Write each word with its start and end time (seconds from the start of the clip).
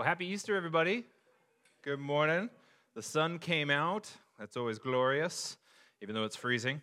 Well, 0.00 0.08
happy 0.08 0.28
Easter, 0.28 0.56
everybody. 0.56 1.04
Good 1.82 2.00
morning. 2.00 2.48
The 2.94 3.02
sun 3.02 3.38
came 3.38 3.68
out. 3.68 4.10
That's 4.38 4.56
always 4.56 4.78
glorious, 4.78 5.58
even 6.00 6.14
though 6.14 6.24
it's 6.24 6.36
freezing. 6.36 6.80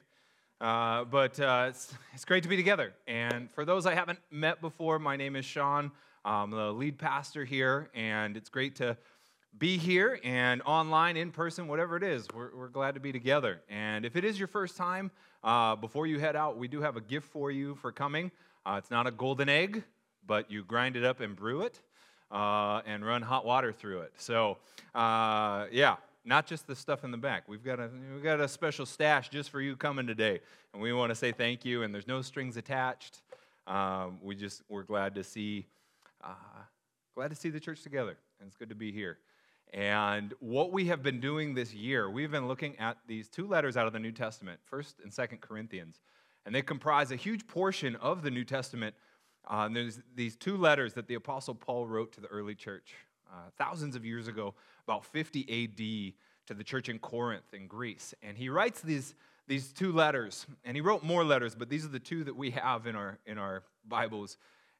Uh, 0.62 1.04
but 1.04 1.40
uh, 1.40 1.66
it's, 1.70 1.92
it's 2.14 2.26
great 2.26 2.44
to 2.44 2.50
be 2.50 2.56
together. 2.56 2.94
And 3.08 3.50
for 3.50 3.66
those 3.66 3.88
I 3.88 3.96
haven't 3.96 4.20
met 4.30 4.62
before, 4.62 5.00
my 5.00 5.18
name 5.18 5.36
is 5.36 5.46
Sean. 5.46 5.92
I'm 6.24 6.52
the 6.52 6.72
lead 6.72 7.00
pastor 7.00 7.44
here, 7.44 7.90
and 7.96 8.38
it's 8.38 8.50
great 8.50 8.76
to 8.76 8.96
be 9.58 9.78
here 9.78 10.20
and 10.24 10.62
online, 10.62 11.18
in 11.18 11.32
person, 11.32 11.68
whatever 11.68 11.98
it 11.98 12.04
is. 12.04 12.28
We're, 12.36 12.56
we're 12.56 12.70
glad 12.70 12.94
to 12.94 13.00
be 13.02 13.12
together. 13.12 13.62
And 13.68 14.06
if 14.06 14.16
it 14.16 14.26
is 14.26 14.38
your 14.38 14.48
first 14.48 14.78
time, 14.78 15.10
uh, 15.44 15.76
before 15.76 16.06
you 16.06 16.20
head 16.20 16.36
out, 16.36 16.60
we 16.60 16.68
do 16.68 16.82
have 16.82 16.98
a 16.98 17.02
gift 17.02 17.26
for 17.32 17.50
you 17.50 17.74
for 17.82 17.92
coming. 17.92 18.30
Uh, 18.64 18.76
it's 18.78 18.92
not 18.92 19.08
a 19.08 19.12
golden 19.12 19.50
egg, 19.50 19.84
but 20.28 20.52
you 20.52 20.64
grind 20.64 20.96
it 20.96 21.04
up 21.04 21.20
and 21.20 21.36
brew 21.36 21.64
it 21.64 21.82
uh, 22.32 22.82
and 22.86 23.06
run 23.06 23.22
hot 23.22 23.46
water 23.46 23.72
through 23.72 24.02
it. 24.02 24.14
So, 24.18 24.58
uh, 24.94 25.66
yeah, 25.72 25.98
not 26.26 26.46
just 26.46 26.68
the 26.68 26.76
stuff 26.76 27.04
in 27.04 27.12
the 27.12 27.18
back. 27.18 27.48
We've 27.48 27.64
got 27.64 27.80
a 27.80 27.90
we've 28.14 28.24
got 28.24 28.40
a 28.42 28.48
special 28.48 28.86
stash 28.86 29.30
just 29.30 29.50
for 29.50 29.62
you 29.62 29.76
coming 29.76 30.06
today, 30.06 30.42
and 30.74 30.82
we 30.82 30.92
want 30.94 31.10
to 31.10 31.16
say 31.16 31.32
thank 31.32 31.64
you. 31.64 31.84
And 31.84 31.94
there's 31.94 32.08
no 32.08 32.22
strings 32.22 32.58
attached. 32.58 33.22
Um, 33.66 34.20
we 34.22 34.36
just 34.36 34.62
we're 34.70 34.84
glad 34.84 35.16
to 35.16 35.24
see 35.24 35.66
uh, 36.24 36.34
glad 37.16 37.30
to 37.30 37.36
see 37.36 37.50
the 37.50 37.60
church 37.60 37.82
together, 37.82 38.18
and 38.40 38.48
it's 38.48 38.58
good 38.58 38.70
to 38.70 38.76
be 38.76 38.92
here. 38.92 39.18
And 39.74 40.34
what 40.40 40.72
we 40.72 40.86
have 40.86 41.04
been 41.04 41.20
doing 41.20 41.54
this 41.54 41.74
year, 41.74 42.10
we've 42.10 42.32
been 42.32 42.48
looking 42.48 42.78
at 42.80 42.98
these 43.06 43.28
two 43.28 43.48
letters 43.48 43.76
out 43.76 43.86
of 43.86 43.92
the 43.92 44.00
New 44.00 44.14
Testament, 44.14 44.60
First 44.66 44.96
and 45.04 45.14
Second 45.14 45.42
Corinthians, 45.42 46.00
and 46.46 46.56
they 46.56 46.62
comprise 46.62 47.12
a 47.12 47.18
huge 47.18 47.48
portion 47.48 47.96
of 47.98 48.22
the 48.22 48.32
New 48.32 48.46
Testament 48.46 48.96
uh, 49.50 49.64
and 49.66 49.76
there's 49.76 50.00
these 50.16 50.36
two 50.36 50.58
letters 50.58 50.94
that 50.94 51.08
the 51.08 51.16
Apostle 51.16 51.56
Paul 51.56 51.88
wrote 51.88 52.12
to 52.14 52.22
the 52.22 52.28
early 52.28 52.56
church 52.56 52.94
uh, 53.32 53.50
thousands 53.58 53.96
of 53.96 54.06
years 54.06 54.28
ago, 54.28 54.54
about 54.86 55.06
50 55.06 55.42
AD, 55.42 56.14
to 56.48 56.54
the 56.54 56.64
church 56.64 56.90
in 56.90 57.00
Corinth 57.00 57.54
in 57.54 57.68
Greece. 57.68 58.14
And 58.22 58.38
he 58.38 58.50
writes 58.50 58.82
these, 58.82 59.16
these 59.48 59.72
two 59.72 59.92
letters, 59.92 60.46
and 60.66 60.76
he 60.76 60.82
wrote 60.82 61.04
more 61.04 61.24
letters, 61.24 61.56
but 61.56 61.70
these 61.70 61.86
are 61.86 61.90
the 61.90 62.00
two 62.00 62.24
that 62.26 62.36
we 62.36 62.52
have 62.52 62.88
in 62.88 62.96
our, 62.96 63.20
in 63.26 63.38
our 63.38 63.64
Bibles. 63.88 64.38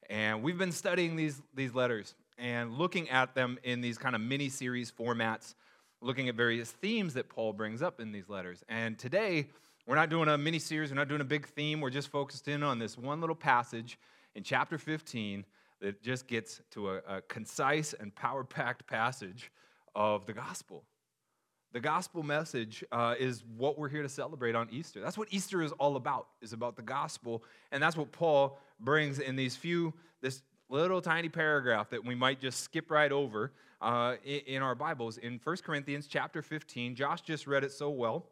And 0.10 0.42
we've 0.44 0.58
been 0.58 0.72
studying 0.72 1.16
these, 1.16 1.42
these 1.54 1.74
letters 1.74 2.16
and 2.38 2.78
looking 2.78 3.10
at 3.10 3.36
them 3.36 3.58
in 3.64 3.82
these 3.82 3.98
kind 3.98 4.16
of 4.16 4.22
mini 4.22 4.50
series 4.50 4.92
formats, 4.92 5.56
looking 6.02 6.30
at 6.30 6.36
various 6.36 6.72
themes 6.72 7.14
that 7.16 7.30
Paul 7.30 7.54
brings 7.54 7.82
up 7.82 8.00
in 8.00 8.12
these 8.12 8.30
letters. 8.30 8.64
And 8.70 8.98
today, 8.98 9.48
we're 9.86 9.96
not 9.96 10.10
doing 10.10 10.28
a 10.28 10.38
mini 10.38 10.60
series, 10.60 10.90
we're 10.90 10.98
not 10.98 11.08
doing 11.08 11.22
a 11.22 11.26
big 11.26 11.48
theme, 11.48 11.82
we're 11.82 11.90
just 11.90 12.10
focused 12.10 12.48
in 12.48 12.64
on 12.64 12.80
this 12.80 12.98
one 12.98 13.20
little 13.22 13.36
passage 13.36 13.98
in 14.38 14.44
chapter 14.44 14.78
15 14.78 15.44
that 15.82 16.02
just 16.02 16.28
gets 16.28 16.62
to 16.72 16.92
a, 16.92 16.98
a 17.08 17.22
concise 17.22 17.94
and 17.94 18.16
power 18.16 18.44
packed 18.44 18.88
passage 18.88 19.52
of 19.96 20.28
the 20.28 20.34
gospel. 20.34 20.84
The 21.74 21.80
gospel 21.80 22.24
message 22.24 22.84
uh, 22.92 23.16
is 23.20 23.44
what 23.58 23.78
we're 23.78 23.90
here 23.90 24.04
to 24.04 24.10
celebrate 24.10 24.56
on 24.56 24.70
Easter. 24.72 25.02
That's 25.02 25.18
what 25.18 25.28
Easter 25.32 25.62
is 25.62 25.72
all 25.74 25.96
about, 25.96 26.28
is 26.42 26.54
about 26.54 26.76
the 26.76 26.84
gospel. 26.84 27.44
And 27.72 27.82
that's 27.84 27.98
what 27.98 28.12
Paul 28.12 28.60
brings 28.80 29.20
in 29.20 29.36
these 29.36 29.56
few, 29.56 29.94
this 30.22 30.44
little 30.70 31.02
tiny 31.02 31.30
paragraph 31.30 31.90
that 31.90 32.06
we 32.06 32.16
might 32.16 32.40
just 32.40 32.62
skip 32.62 32.92
right 32.92 33.12
over 33.12 33.52
uh, 33.82 34.16
in, 34.24 34.42
in 34.46 34.62
our 34.62 34.76
Bibles. 34.76 35.18
In 35.18 35.40
1 35.44 35.58
Corinthians 35.58 36.08
chapter 36.08 36.42
15, 36.42 36.96
Josh 36.96 37.22
just 37.22 37.48
read 37.48 37.64
it 37.64 37.72
so 37.72 37.90
well. 37.90 38.28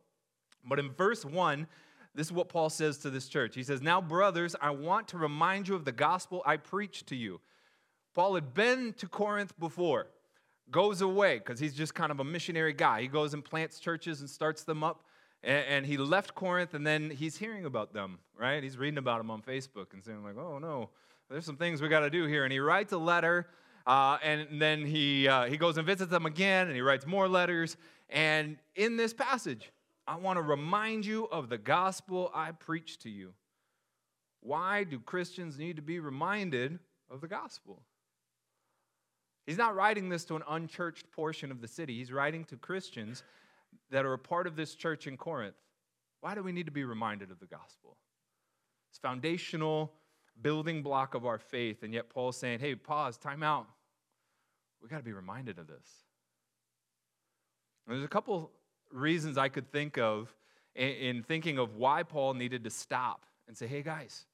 But 0.63 0.79
in 0.79 0.91
verse 0.91 1.25
1, 1.25 1.67
this 2.15 2.27
is 2.27 2.33
what 2.33 2.47
Paul 2.47 2.69
says 2.69 2.97
to 2.99 3.09
this 3.09 3.27
church. 3.27 3.55
He 3.55 3.63
says, 3.63 3.81
Now, 3.81 3.99
brothers, 3.99 4.55
I 4.61 4.69
want 4.69 5.09
to 5.09 5.17
remind 5.17 5.67
you 5.67 5.75
of 5.75 5.83
the 5.83 5.91
gospel 5.91 6.41
I 6.45 6.57
preached 6.57 7.07
to 7.07 7.15
you. 7.15 7.41
Paul 8.13 8.35
had 8.35 8.53
been 8.53 8.93
to 8.93 9.07
Corinth 9.07 9.53
before, 9.59 10.07
goes 10.71 11.01
away 11.01 11.39
because 11.39 11.59
he's 11.59 11.73
just 11.73 11.93
kind 11.93 12.11
of 12.11 12.21
a 12.21 12.23
missionary 12.23 12.71
guy. 12.71 13.01
He 13.01 13.07
goes 13.07 13.33
and 13.33 13.43
plants 13.43 13.79
churches 13.79 14.21
and 14.21 14.29
starts 14.29 14.63
them 14.63 14.83
up. 14.83 15.03
And, 15.43 15.85
he 15.85 15.97
left 15.97 16.33
Corinth, 16.33 16.73
and 16.73 16.87
then 16.87 17.11
he's 17.11 17.37
hearing 17.37 17.65
about 17.65 17.93
them, 17.93 18.17
right? 18.35 18.63
He's 18.63 18.79
reading 18.79 18.97
about 18.97 19.19
them 19.19 19.29
on 19.29 19.43
Facebook 19.43 19.93
and 19.93 20.03
saying, 20.03 20.23
like, 20.23 20.37
oh 20.39 20.57
no, 20.57 20.89
there's 21.29 21.45
some 21.45 21.57
things 21.57 21.83
we 21.83 21.87
got 21.87 21.99
to 21.99 22.09
do 22.09 22.25
here. 22.25 22.45
And 22.45 22.51
he 22.51 22.57
writes 22.57 22.93
a 22.93 22.97
letter, 22.97 23.47
uh, 23.85 24.17
and 24.23 24.59
then 24.59 24.83
he, 24.83 25.27
uh, 25.27 25.45
he 25.45 25.57
goes 25.57 25.77
and 25.77 25.85
visits 25.85 26.09
them 26.09 26.25
again, 26.25 26.65
and 26.65 26.75
he 26.75 26.81
writes 26.81 27.05
more 27.05 27.27
letters. 27.27 27.77
And 28.09 28.57
in 28.75 28.97
this 28.97 29.13
passage, 29.13 29.71
I 30.07 30.15
want 30.17 30.37
to 30.37 30.41
remind 30.41 31.05
you 31.05 31.25
of 31.25 31.49
the 31.49 31.57
gospel 31.57 32.31
I 32.33 32.51
preached 32.51 33.01
to 33.03 33.09
you. 33.09 33.33
Why 34.41 34.83
do 34.83 34.99
Christians 34.99 35.57
need 35.57 35.77
to 35.77 35.81
be 35.81 35.99
reminded 35.99 36.79
of 37.09 37.21
the 37.21 37.27
gospel? 37.27 37.81
He's 39.47 39.57
not 39.57 39.75
writing 39.75 40.09
this 40.09 40.25
to 40.25 40.35
an 40.35 40.43
unchurched 40.47 41.11
portion 41.11 41.51
of 41.51 41.61
the 41.61 41.67
city. 41.67 41.97
He's 41.97 42.11
writing 42.11 42.45
to 42.45 42.55
Christians 42.55 43.23
that 43.89 44.05
are 44.05 44.13
a 44.13 44.19
part 44.19 44.47
of 44.47 44.55
this 44.55 44.75
church 44.75 45.07
in 45.07 45.17
Corinth. 45.17 45.55
Why 46.21 46.35
do 46.35 46.43
we 46.43 46.51
need 46.51 46.65
to 46.65 46.71
be 46.71 46.83
reminded 46.83 47.31
of 47.31 47.39
the 47.39 47.45
gospel? 47.45 47.97
It's 48.89 48.99
foundational 48.99 49.93
building 50.41 50.81
block 50.81 51.13
of 51.13 51.25
our 51.25 51.37
faith, 51.37 51.83
and 51.83 51.93
yet 51.93 52.09
Paul's 52.09 52.37
saying, 52.37 52.59
"Hey, 52.59 52.75
pause, 52.75 53.17
time 53.17 53.43
out. 53.43 53.67
We 54.81 54.89
got 54.89 54.97
to 54.97 55.03
be 55.03 55.13
reminded 55.13 55.59
of 55.59 55.67
this." 55.67 56.05
And 57.85 57.95
there's 57.95 58.05
a 58.05 58.09
couple 58.09 58.51
reasons 58.91 59.37
I 59.37 59.49
could 59.49 59.71
think 59.71 59.97
of 59.97 60.33
in, 60.75 61.23
thinking 61.23 61.57
of 61.57 61.75
why 61.75 62.03
Paul 62.03 62.33
needed 62.33 62.63
to 62.65 62.69
stop 62.69 63.25
and 63.47 63.57
say, 63.57 63.67
hey 63.67 63.81
guys, 63.81 64.25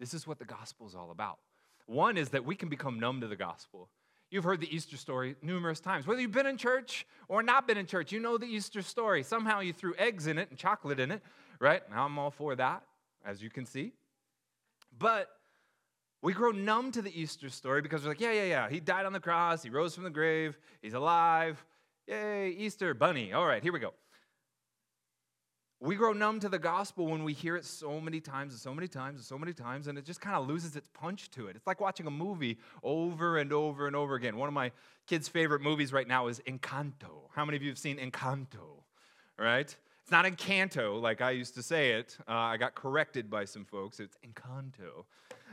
this 0.00 0.14
is 0.14 0.26
what 0.26 0.38
the 0.38 0.44
gospel 0.44 0.86
is 0.86 0.94
all 0.94 1.10
about. 1.10 1.38
One 1.86 2.16
is 2.16 2.30
that 2.30 2.44
we 2.44 2.54
can 2.54 2.68
become 2.68 2.98
numb 2.98 3.20
to 3.20 3.26
the 3.26 3.36
gospel. 3.36 3.88
You've 4.30 4.44
heard 4.44 4.60
the 4.60 4.74
Easter 4.74 4.96
story 4.96 5.36
numerous 5.42 5.80
times. 5.80 6.06
Whether 6.06 6.22
you've 6.22 6.32
been 6.32 6.46
in 6.46 6.56
church 6.56 7.06
or 7.28 7.42
not 7.42 7.66
been 7.66 7.76
in 7.76 7.86
church, 7.86 8.12
you 8.12 8.20
know 8.20 8.38
the 8.38 8.46
Easter 8.46 8.80
story. 8.80 9.22
Somehow 9.22 9.60
you 9.60 9.72
threw 9.72 9.94
eggs 9.98 10.26
in 10.26 10.38
it 10.38 10.48
and 10.48 10.58
chocolate 10.58 10.98
in 10.98 11.10
it, 11.10 11.20
right? 11.58 11.82
Now 11.90 12.06
I'm 12.06 12.18
all 12.18 12.30
for 12.30 12.56
that, 12.56 12.82
as 13.26 13.42
you 13.42 13.50
can 13.50 13.66
see. 13.66 13.92
But 14.98 15.28
we 16.22 16.32
grow 16.32 16.50
numb 16.50 16.92
to 16.92 17.02
the 17.02 17.20
Easter 17.20 17.50
story 17.50 17.82
because 17.82 18.04
we're 18.04 18.10
like, 18.10 18.20
yeah, 18.20 18.32
yeah, 18.32 18.44
yeah. 18.44 18.70
He 18.70 18.80
died 18.80 19.04
on 19.04 19.12
the 19.12 19.20
cross, 19.20 19.62
he 19.62 19.70
rose 19.70 19.94
from 19.94 20.04
the 20.04 20.10
grave, 20.10 20.56
he's 20.80 20.94
alive. 20.94 21.62
Yay, 22.06 22.50
Easter 22.50 22.94
bunny. 22.94 23.32
All 23.32 23.46
right, 23.46 23.62
here 23.62 23.72
we 23.72 23.78
go. 23.78 23.94
We 25.80 25.96
grow 25.96 26.12
numb 26.12 26.38
to 26.40 26.48
the 26.48 26.58
gospel 26.58 27.06
when 27.06 27.24
we 27.24 27.32
hear 27.32 27.56
it 27.56 27.64
so 27.64 28.00
many 28.00 28.20
times 28.20 28.52
and 28.52 28.60
so 28.60 28.72
many 28.72 28.86
times 28.86 29.16
and 29.16 29.24
so 29.24 29.36
many 29.36 29.52
times, 29.52 29.88
and 29.88 29.98
it 29.98 30.04
just 30.04 30.20
kind 30.20 30.36
of 30.36 30.46
loses 30.46 30.76
its 30.76 30.88
punch 30.94 31.30
to 31.32 31.48
it. 31.48 31.56
It's 31.56 31.66
like 31.66 31.80
watching 31.80 32.06
a 32.06 32.10
movie 32.10 32.58
over 32.84 33.38
and 33.38 33.52
over 33.52 33.86
and 33.86 33.96
over 33.96 34.14
again. 34.14 34.36
One 34.36 34.48
of 34.48 34.54
my 34.54 34.70
kids' 35.06 35.28
favorite 35.28 35.60
movies 35.60 35.92
right 35.92 36.06
now 36.06 36.28
is 36.28 36.40
Encanto. 36.40 37.28
How 37.34 37.44
many 37.44 37.56
of 37.56 37.62
you 37.62 37.68
have 37.68 37.78
seen 37.78 37.98
Encanto? 37.98 38.84
Right? 39.38 39.74
It's 40.02 40.10
not 40.10 40.24
Encanto 40.24 41.00
like 41.00 41.20
I 41.20 41.30
used 41.32 41.54
to 41.54 41.62
say 41.62 41.92
it. 41.92 42.16
Uh, 42.28 42.32
I 42.32 42.56
got 42.56 42.74
corrected 42.74 43.28
by 43.28 43.44
some 43.44 43.64
folks. 43.64 43.98
It's 43.98 44.16
Encanto. 44.24 45.04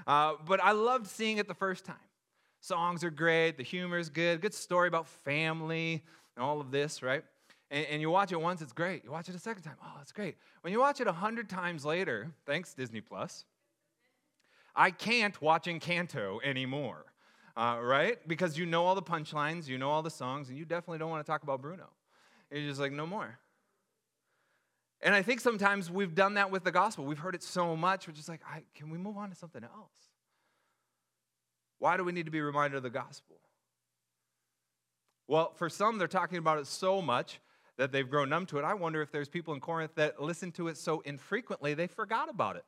Uh, 0.05 0.33
but 0.47 0.63
I 0.63 0.71
loved 0.71 1.07
seeing 1.07 1.37
it 1.37 1.47
the 1.47 1.53
first 1.55 1.85
time. 1.85 1.95
Songs 2.61 3.03
are 3.03 3.09
great, 3.09 3.57
the 3.57 3.63
humor 3.63 3.97
is 3.97 4.09
good, 4.09 4.41
good 4.41 4.53
story 4.53 4.89
about 4.89 5.07
family, 5.07 6.03
and 6.39 6.47
all 6.47 6.61
of 6.61 6.71
this, 6.71 7.03
right? 7.03 7.23
And, 7.69 7.85
and, 7.87 8.01
you 8.01 8.09
watch 8.09 8.31
it 8.31 8.39
once, 8.39 8.61
it's 8.61 8.71
great. 8.71 9.03
You 9.03 9.11
watch 9.11 9.27
it 9.27 9.35
a 9.35 9.39
second 9.39 9.63
time, 9.63 9.75
oh, 9.83 9.97
it's 10.01 10.13
great. 10.13 10.37
When 10.61 10.71
you 10.71 10.79
watch 10.79 11.01
it 11.01 11.07
a 11.07 11.11
hundred 11.11 11.49
times 11.49 11.83
later, 11.83 12.31
thanks 12.45 12.73
Disney 12.73 13.01
Plus, 13.01 13.43
I 14.73 14.91
can't 14.91 15.39
watch 15.41 15.65
Encanto 15.65 16.39
anymore, 16.41 17.05
uh, 17.57 17.79
right? 17.81 18.25
Because 18.25 18.57
you 18.57 18.65
know 18.65 18.85
all 18.85 18.95
the 18.95 19.01
punchlines, 19.01 19.67
you 19.67 19.77
know 19.77 19.89
all 19.89 20.01
the 20.01 20.09
songs, 20.09 20.47
and 20.47 20.57
you 20.57 20.63
definitely 20.63 20.99
don't 20.99 21.09
want 21.09 21.25
to 21.25 21.29
talk 21.29 21.43
about 21.43 21.61
Bruno. 21.61 21.89
You're 22.49 22.61
just 22.61 22.79
like, 22.79 22.93
no 22.93 23.05
more. 23.05 23.37
And 25.01 25.13
I 25.13 25.21
think 25.21 25.41
sometimes 25.41 25.91
we've 25.91 26.15
done 26.15 26.35
that 26.35 26.49
with 26.49 26.63
the 26.63 26.71
gospel. 26.71 27.05
We've 27.05 27.19
heard 27.19 27.35
it 27.35 27.43
so 27.43 27.75
much, 27.75 28.07
we're 28.07 28.13
just 28.13 28.29
like, 28.29 28.41
can 28.73 28.89
we 28.89 28.97
move 28.97 29.17
on 29.17 29.29
to 29.29 29.35
something 29.35 29.63
else? 29.63 30.09
Why 31.79 31.97
do 31.97 32.05
we 32.05 32.13
need 32.13 32.25
to 32.25 32.31
be 32.31 32.41
reminded 32.41 32.77
of 32.77 32.83
the 32.83 32.89
gospel? 32.89 33.35
Well, 35.29 35.53
for 35.53 35.69
some, 35.69 35.99
they're 35.99 36.07
talking 36.07 36.39
about 36.39 36.57
it 36.57 36.65
so 36.65 37.03
much 37.03 37.39
that 37.77 37.91
they've 37.91 38.09
grown 38.09 38.29
numb 38.29 38.47
to 38.47 38.57
it. 38.57 38.63
I 38.63 38.73
wonder 38.73 38.99
if 39.03 39.11
there's 39.11 39.29
people 39.29 39.53
in 39.53 39.59
Corinth 39.59 39.91
that 39.93 40.19
listen 40.19 40.51
to 40.53 40.69
it 40.69 40.75
so 40.75 41.01
infrequently 41.01 41.75
they 41.75 41.85
forgot 41.85 42.31
about 42.31 42.55
it. 42.55 42.65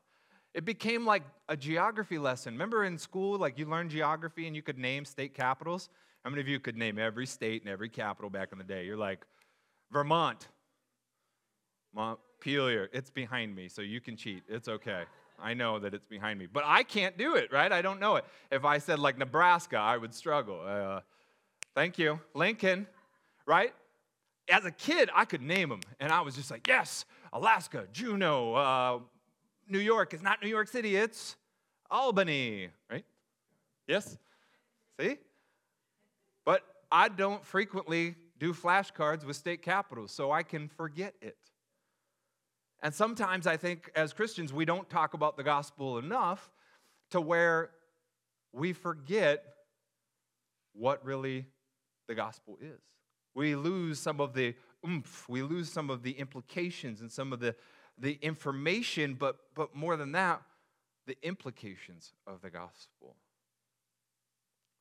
It 0.54 0.64
became 0.64 1.04
like 1.04 1.24
a 1.50 1.58
geography 1.58 2.20
lesson. 2.20 2.54
Remember 2.54 2.86
in 2.86 3.00
school, 3.00 3.40
like 3.40 3.58
you 3.58 3.66
learned 3.66 3.90
geography 3.90 4.46
and 4.46 4.56
you 4.56 4.62
could 4.62 4.78
name 4.78 5.06
state 5.06 5.34
capitals? 5.34 5.90
How 6.24 6.30
many 6.30 6.40
of 6.40 6.48
you 6.48 6.60
could 6.60 6.78
name 6.78 7.00
every 7.00 7.26
state 7.26 7.64
and 7.64 7.72
every 7.72 7.90
capital 7.90 8.30
back 8.30 8.50
in 8.52 8.60
the 8.60 8.64
day? 8.64 8.86
You're 8.86 8.96
like, 8.96 9.26
Vermont, 9.92 10.48
Montpelier. 11.96 12.90
It's 12.94 13.10
behind 13.10 13.56
me, 13.56 13.70
so 13.70 13.82
you 13.82 14.02
can 14.02 14.16
cheat. 14.16 14.44
It's 14.48 14.68
okay. 14.68 15.06
I 15.42 15.56
know 15.56 15.80
that 15.80 15.96
it's 15.96 16.06
behind 16.06 16.38
me. 16.38 16.46
But 16.46 16.66
I 16.68 16.84
can't 16.84 17.18
do 17.18 17.38
it, 17.38 17.52
right? 17.52 17.72
I 17.72 17.82
don't 17.82 18.00
know 18.00 18.18
it. 18.18 18.26
If 18.52 18.66
I 18.66 18.78
said 18.78 19.00
like 19.00 19.18
Nebraska, 19.18 19.78
I 19.78 19.98
would 19.98 20.14
struggle. 20.14 20.62
Uh, 20.64 21.00
Thank 21.76 21.98
you. 21.98 22.20
Lincoln, 22.34 22.88
right? 23.46 23.74
As 24.50 24.66
a 24.66 24.72
kid, 24.72 25.10
I 25.16 25.26
could 25.26 25.42
name 25.42 25.70
them, 25.70 25.82
and 26.00 26.12
I 26.12 26.22
was 26.22 26.36
just 26.36 26.52
like, 26.52 26.68
yes, 26.68 27.06
Alaska, 27.32 27.88
Juneau, 27.94 28.54
uh, 28.54 29.00
New 29.70 29.80
York. 29.80 30.14
It's 30.14 30.24
not 30.24 30.42
New 30.44 30.50
York 30.50 30.68
City, 30.68 30.96
it's 30.96 31.38
Albany, 31.90 32.70
right? 32.90 33.06
Yes? 33.88 34.18
See? 35.00 35.18
But 36.46 36.64
I 36.92 37.08
don't 37.08 37.46
frequently 37.46 38.16
do 38.38 38.54
flashcards 38.54 39.24
with 39.24 39.38
state 39.38 39.62
capitals, 39.62 40.12
so 40.12 40.32
I 40.32 40.44
can 40.44 40.68
forget 40.68 41.14
it. 41.22 41.38
And 42.84 42.94
sometimes 42.94 43.48
I 43.48 43.56
think 43.58 43.92
as 43.96 44.12
Christians, 44.12 44.52
we 44.52 44.66
don't 44.66 44.90
talk 44.90 45.14
about 45.14 45.38
the 45.38 45.44
gospel 45.44 46.00
enough 46.00 46.52
to 47.12 47.22
where 47.22 47.70
we 48.52 48.74
forget 48.74 49.46
what 50.74 51.06
really 51.06 51.46
the 52.12 52.16
gospel 52.16 52.58
is. 52.62 52.82
We 53.34 53.56
lose 53.56 53.98
some 53.98 54.20
of 54.20 54.34
the 54.34 54.54
oomph, 54.86 55.30
we 55.30 55.42
lose 55.42 55.72
some 55.72 55.90
of 55.90 56.04
the 56.04 56.12
implications 56.12 57.00
and 57.00 57.10
some 57.10 57.32
of 57.32 57.40
the, 57.40 57.56
the 57.98 58.20
information, 58.22 59.14
but, 59.14 59.38
but 59.56 59.74
more 59.74 59.96
than 59.96 60.12
that, 60.12 60.42
the 61.08 61.16
implications 61.24 62.12
of 62.28 62.42
the 62.42 62.50
gospel. 62.50 63.16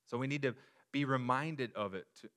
So 0.06 0.18
we 0.18 0.26
need 0.26 0.42
to 0.42 0.56
be 0.90 1.04
reminded 1.04 1.72
of 1.76 1.94
it 1.94 2.06
to, 2.22 2.28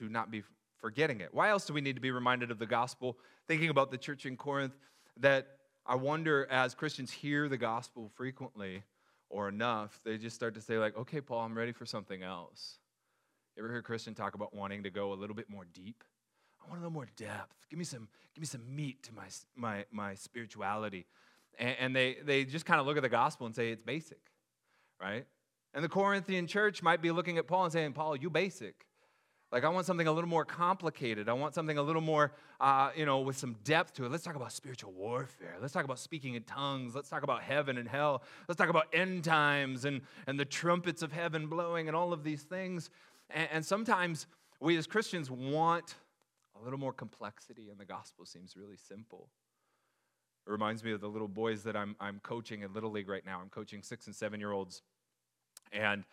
to 0.00 0.10
not 0.10 0.30
be 0.30 0.42
forgetting 0.76 1.22
it. 1.22 1.30
Why 1.32 1.48
else 1.48 1.64
do 1.64 1.72
we 1.72 1.80
need 1.80 1.94
to 1.94 2.02
be 2.02 2.10
reminded 2.10 2.50
of 2.50 2.58
the 2.58 2.66
gospel? 2.66 3.16
Thinking 3.48 3.70
about 3.70 3.90
the 3.90 3.96
church 3.96 4.26
in 4.26 4.36
Corinth, 4.36 4.76
that 5.18 5.46
I 5.86 5.94
wonder 5.94 6.46
as 6.50 6.74
Christians 6.74 7.10
hear 7.10 7.48
the 7.48 7.56
gospel 7.56 8.10
frequently 8.14 8.82
or 9.30 9.48
enough, 9.48 9.98
they 10.04 10.18
just 10.18 10.36
start 10.36 10.54
to 10.56 10.60
say, 10.60 10.76
like, 10.76 10.94
okay, 10.98 11.22
Paul, 11.22 11.40
I'm 11.40 11.56
ready 11.56 11.72
for 11.72 11.86
something 11.86 12.22
else. 12.22 12.80
Ever 13.58 13.68
hear 13.68 13.78
a 13.78 13.82
Christian 13.82 14.14
talk 14.14 14.34
about 14.34 14.54
wanting 14.54 14.82
to 14.84 14.90
go 14.90 15.12
a 15.12 15.14
little 15.14 15.36
bit 15.36 15.50
more 15.50 15.64
deep? 15.72 16.04
I 16.64 16.68
want 16.68 16.78
a 16.78 16.82
little 16.82 16.92
more 16.92 17.08
depth. 17.16 17.66
Give 17.68 17.78
me 17.78 17.84
some, 17.84 18.08
give 18.34 18.40
me 18.40 18.46
some 18.46 18.62
meat 18.74 19.02
to 19.04 19.12
my, 19.12 19.26
my, 19.56 19.84
my 19.90 20.14
spirituality. 20.14 21.06
And, 21.58 21.76
and 21.78 21.96
they, 21.96 22.16
they 22.24 22.44
just 22.44 22.64
kind 22.64 22.80
of 22.80 22.86
look 22.86 22.96
at 22.96 23.02
the 23.02 23.08
gospel 23.08 23.46
and 23.46 23.54
say 23.54 23.70
it's 23.70 23.82
basic, 23.82 24.20
right? 25.00 25.26
And 25.74 25.84
the 25.84 25.88
Corinthian 25.88 26.46
church 26.46 26.82
might 26.82 27.02
be 27.02 27.10
looking 27.10 27.38
at 27.38 27.46
Paul 27.46 27.64
and 27.64 27.72
saying, 27.72 27.92
Paul, 27.92 28.16
you 28.16 28.30
basic. 28.30 28.86
Like, 29.50 29.64
I 29.64 29.68
want 29.68 29.84
something 29.84 30.06
a 30.06 30.12
little 30.12 30.30
more 30.30 30.46
complicated. 30.46 31.28
I 31.28 31.34
want 31.34 31.54
something 31.54 31.76
a 31.76 31.82
little 31.82 32.00
more, 32.00 32.32
uh, 32.58 32.90
you 32.96 33.04
know, 33.04 33.20
with 33.20 33.36
some 33.36 33.56
depth 33.64 33.92
to 33.94 34.06
it. 34.06 34.10
Let's 34.10 34.24
talk 34.24 34.34
about 34.34 34.50
spiritual 34.50 34.92
warfare. 34.92 35.56
Let's 35.60 35.74
talk 35.74 35.84
about 35.84 35.98
speaking 35.98 36.36
in 36.36 36.44
tongues. 36.44 36.94
Let's 36.94 37.10
talk 37.10 37.22
about 37.22 37.42
heaven 37.42 37.76
and 37.76 37.86
hell. 37.86 38.22
Let's 38.48 38.56
talk 38.56 38.70
about 38.70 38.86
end 38.94 39.24
times 39.24 39.84
and, 39.84 40.00
and 40.26 40.40
the 40.40 40.46
trumpets 40.46 41.02
of 41.02 41.12
heaven 41.12 41.48
blowing 41.48 41.86
and 41.88 41.94
all 41.94 42.14
of 42.14 42.24
these 42.24 42.42
things. 42.42 42.88
And, 43.34 43.48
and 43.52 43.66
sometimes 43.66 44.26
we 44.60 44.76
as 44.76 44.86
Christians 44.86 45.30
want 45.30 45.94
a 46.60 46.62
little 46.62 46.78
more 46.78 46.92
complexity, 46.92 47.70
and 47.70 47.78
the 47.78 47.84
gospel 47.84 48.24
seems 48.24 48.56
really 48.56 48.76
simple. 48.76 49.28
It 50.46 50.50
reminds 50.50 50.82
me 50.82 50.92
of 50.92 51.00
the 51.00 51.08
little 51.08 51.28
boys 51.28 51.62
that 51.64 51.76
I'm, 51.76 51.96
I'm 52.00 52.20
coaching 52.22 52.62
in 52.62 52.72
Little 52.72 52.90
League 52.90 53.08
right 53.08 53.24
now. 53.24 53.40
I'm 53.40 53.48
coaching 53.48 53.82
six 53.82 54.06
and 54.06 54.14
seven 54.14 54.40
year 54.40 54.52
olds. 54.52 54.82
And 55.72 56.04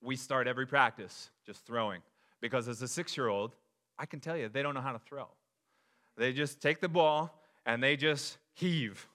we 0.00 0.16
start 0.16 0.48
every 0.48 0.66
practice 0.66 1.30
just 1.44 1.64
throwing 1.66 2.00
because 2.40 2.68
as 2.68 2.82
a 2.82 2.88
six 2.88 3.16
year 3.16 3.28
old, 3.28 3.54
I 3.98 4.06
can 4.06 4.20
tell 4.20 4.36
you, 4.36 4.48
they 4.48 4.62
don't 4.62 4.74
know 4.74 4.80
how 4.80 4.92
to 4.92 4.98
throw. 4.98 5.26
They 6.16 6.32
just 6.32 6.60
take 6.60 6.80
the 6.80 6.88
ball 6.88 7.42
and 7.66 7.82
they 7.82 7.96
just 7.96 8.38
heave 8.54 9.06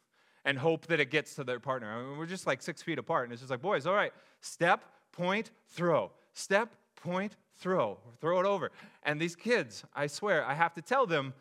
and 0.46 0.58
hope 0.58 0.88
that 0.88 1.00
it 1.00 1.10
gets 1.10 1.36
to 1.36 1.44
their 1.44 1.60
partner. 1.60 1.92
I 1.92 2.04
mean, 2.04 2.18
we're 2.18 2.26
just 2.26 2.48
like 2.48 2.62
six 2.62 2.82
feet 2.82 2.98
apart, 2.98 3.26
and 3.26 3.34
it's 3.34 3.42
just 3.42 3.52
like, 3.52 3.62
boys, 3.62 3.86
all 3.86 3.94
right, 3.94 4.12
step, 4.42 4.84
point, 5.12 5.52
throw. 5.70 6.12
Step, 6.34 6.76
point, 6.96 7.36
throw. 7.58 7.98
Throw 8.20 8.40
it 8.40 8.46
over. 8.46 8.72
And 9.04 9.20
these 9.20 9.36
kids, 9.36 9.84
I 9.96 10.08
swear, 10.08 10.46
I 10.46 10.54
have 10.54 10.74
to 10.76 10.82
tell 10.82 11.06
them, 11.06 11.34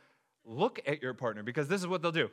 look 0.45 0.81
at 0.87 1.03
your 1.03 1.15
partner 1.15 1.43
because 1.43 1.69
this 1.69 1.81
is 1.81 1.87
what 1.87 2.03
they'll 2.03 2.13
do. 2.13 2.31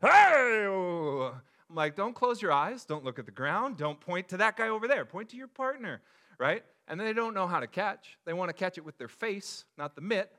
Hey! 0.00 0.66
I'm 0.66 1.76
like, 1.76 1.96
don't 1.96 2.14
close 2.14 2.40
your 2.40 2.52
eyes. 2.52 2.84
Don't 2.84 3.04
look 3.04 3.18
at 3.18 3.26
the 3.26 3.32
ground. 3.32 3.76
Don't 3.76 4.00
point 4.00 4.28
to 4.28 4.38
that 4.38 4.56
guy 4.56 4.68
over 4.68 4.88
there. 4.88 5.04
Point 5.04 5.28
to 5.30 5.36
your 5.36 5.48
partner, 5.48 6.00
right? 6.38 6.62
and 6.88 6.98
they 6.98 7.12
don't 7.12 7.34
know 7.34 7.46
how 7.46 7.60
to 7.60 7.66
catch. 7.66 8.18
They 8.24 8.32
want 8.32 8.48
to 8.48 8.54
catch 8.54 8.78
it 8.78 8.84
with 8.84 8.98
their 8.98 9.08
face, 9.08 9.64
not 9.76 9.94
the 9.94 10.00
mitt. 10.00 10.32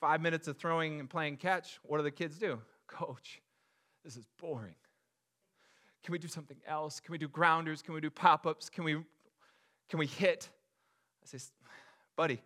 Five 0.00 0.20
minutes 0.20 0.48
of 0.48 0.58
throwing 0.58 0.98
and 0.98 1.08
playing 1.08 1.36
catch, 1.36 1.78
what 1.84 1.98
do 1.98 2.02
the 2.02 2.10
kids 2.10 2.36
do? 2.36 2.60
Coach, 2.88 3.40
this 4.04 4.16
is 4.16 4.26
boring. 4.40 4.74
Can 6.02 6.12
we 6.12 6.18
do 6.18 6.26
something 6.26 6.56
else? 6.66 6.98
Can 6.98 7.12
we 7.12 7.18
do 7.18 7.28
grounders? 7.28 7.80
Can 7.80 7.94
we 7.94 8.00
do 8.00 8.10
pop 8.10 8.44
ups? 8.44 8.68
Can 8.68 8.82
we, 8.82 8.96
can 9.92 9.98
we 9.98 10.06
hit? 10.06 10.48
I 11.22 11.36
say, 11.36 11.44
buddy, 12.16 12.40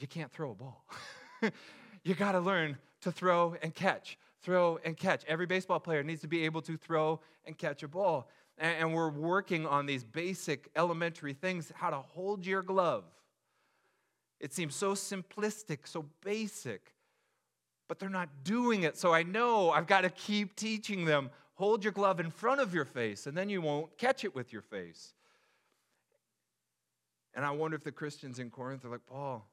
you 0.00 0.08
can't 0.08 0.32
throw 0.32 0.50
a 0.50 0.54
ball. 0.56 0.84
you 2.02 2.14
got 2.16 2.32
to 2.32 2.40
learn 2.40 2.76
to 3.02 3.12
throw 3.12 3.54
and 3.62 3.72
catch. 3.72 4.18
Throw 4.42 4.80
and 4.84 4.96
catch. 4.96 5.24
Every 5.28 5.46
baseball 5.46 5.78
player 5.78 6.02
needs 6.02 6.22
to 6.22 6.26
be 6.26 6.44
able 6.44 6.60
to 6.62 6.76
throw 6.76 7.20
and 7.44 7.56
catch 7.56 7.84
a 7.84 7.88
ball 7.88 8.28
and 8.58 8.94
we're 8.94 9.10
working 9.10 9.64
on 9.64 9.86
these 9.86 10.02
basic 10.02 10.70
elementary 10.74 11.34
things 11.34 11.70
how 11.76 11.90
to 11.90 11.98
hold 11.98 12.44
your 12.44 12.62
glove. 12.62 13.04
It 14.40 14.52
seems 14.52 14.74
so 14.74 14.94
simplistic, 14.94 15.80
so 15.84 16.06
basic, 16.24 16.94
but 17.86 18.00
they're 18.00 18.08
not 18.08 18.30
doing 18.42 18.82
it. 18.82 18.96
So 18.96 19.12
I 19.14 19.22
know 19.22 19.70
I've 19.70 19.86
got 19.86 20.00
to 20.00 20.10
keep 20.10 20.56
teaching 20.56 21.04
them 21.04 21.30
hold 21.54 21.84
your 21.84 21.92
glove 21.92 22.20
in 22.20 22.30
front 22.30 22.60
of 22.60 22.74
your 22.74 22.84
face, 22.84 23.26
and 23.26 23.36
then 23.36 23.48
you 23.48 23.60
won't 23.62 23.96
catch 23.98 24.24
it 24.24 24.34
with 24.34 24.52
your 24.52 24.62
face. 24.62 25.14
And 27.36 27.44
I 27.44 27.50
wonder 27.50 27.76
if 27.76 27.84
the 27.84 27.92
Christians 27.92 28.38
in 28.38 28.48
Corinth 28.48 28.84
are 28.86 28.88
like, 28.88 29.06
Paul, 29.06 29.46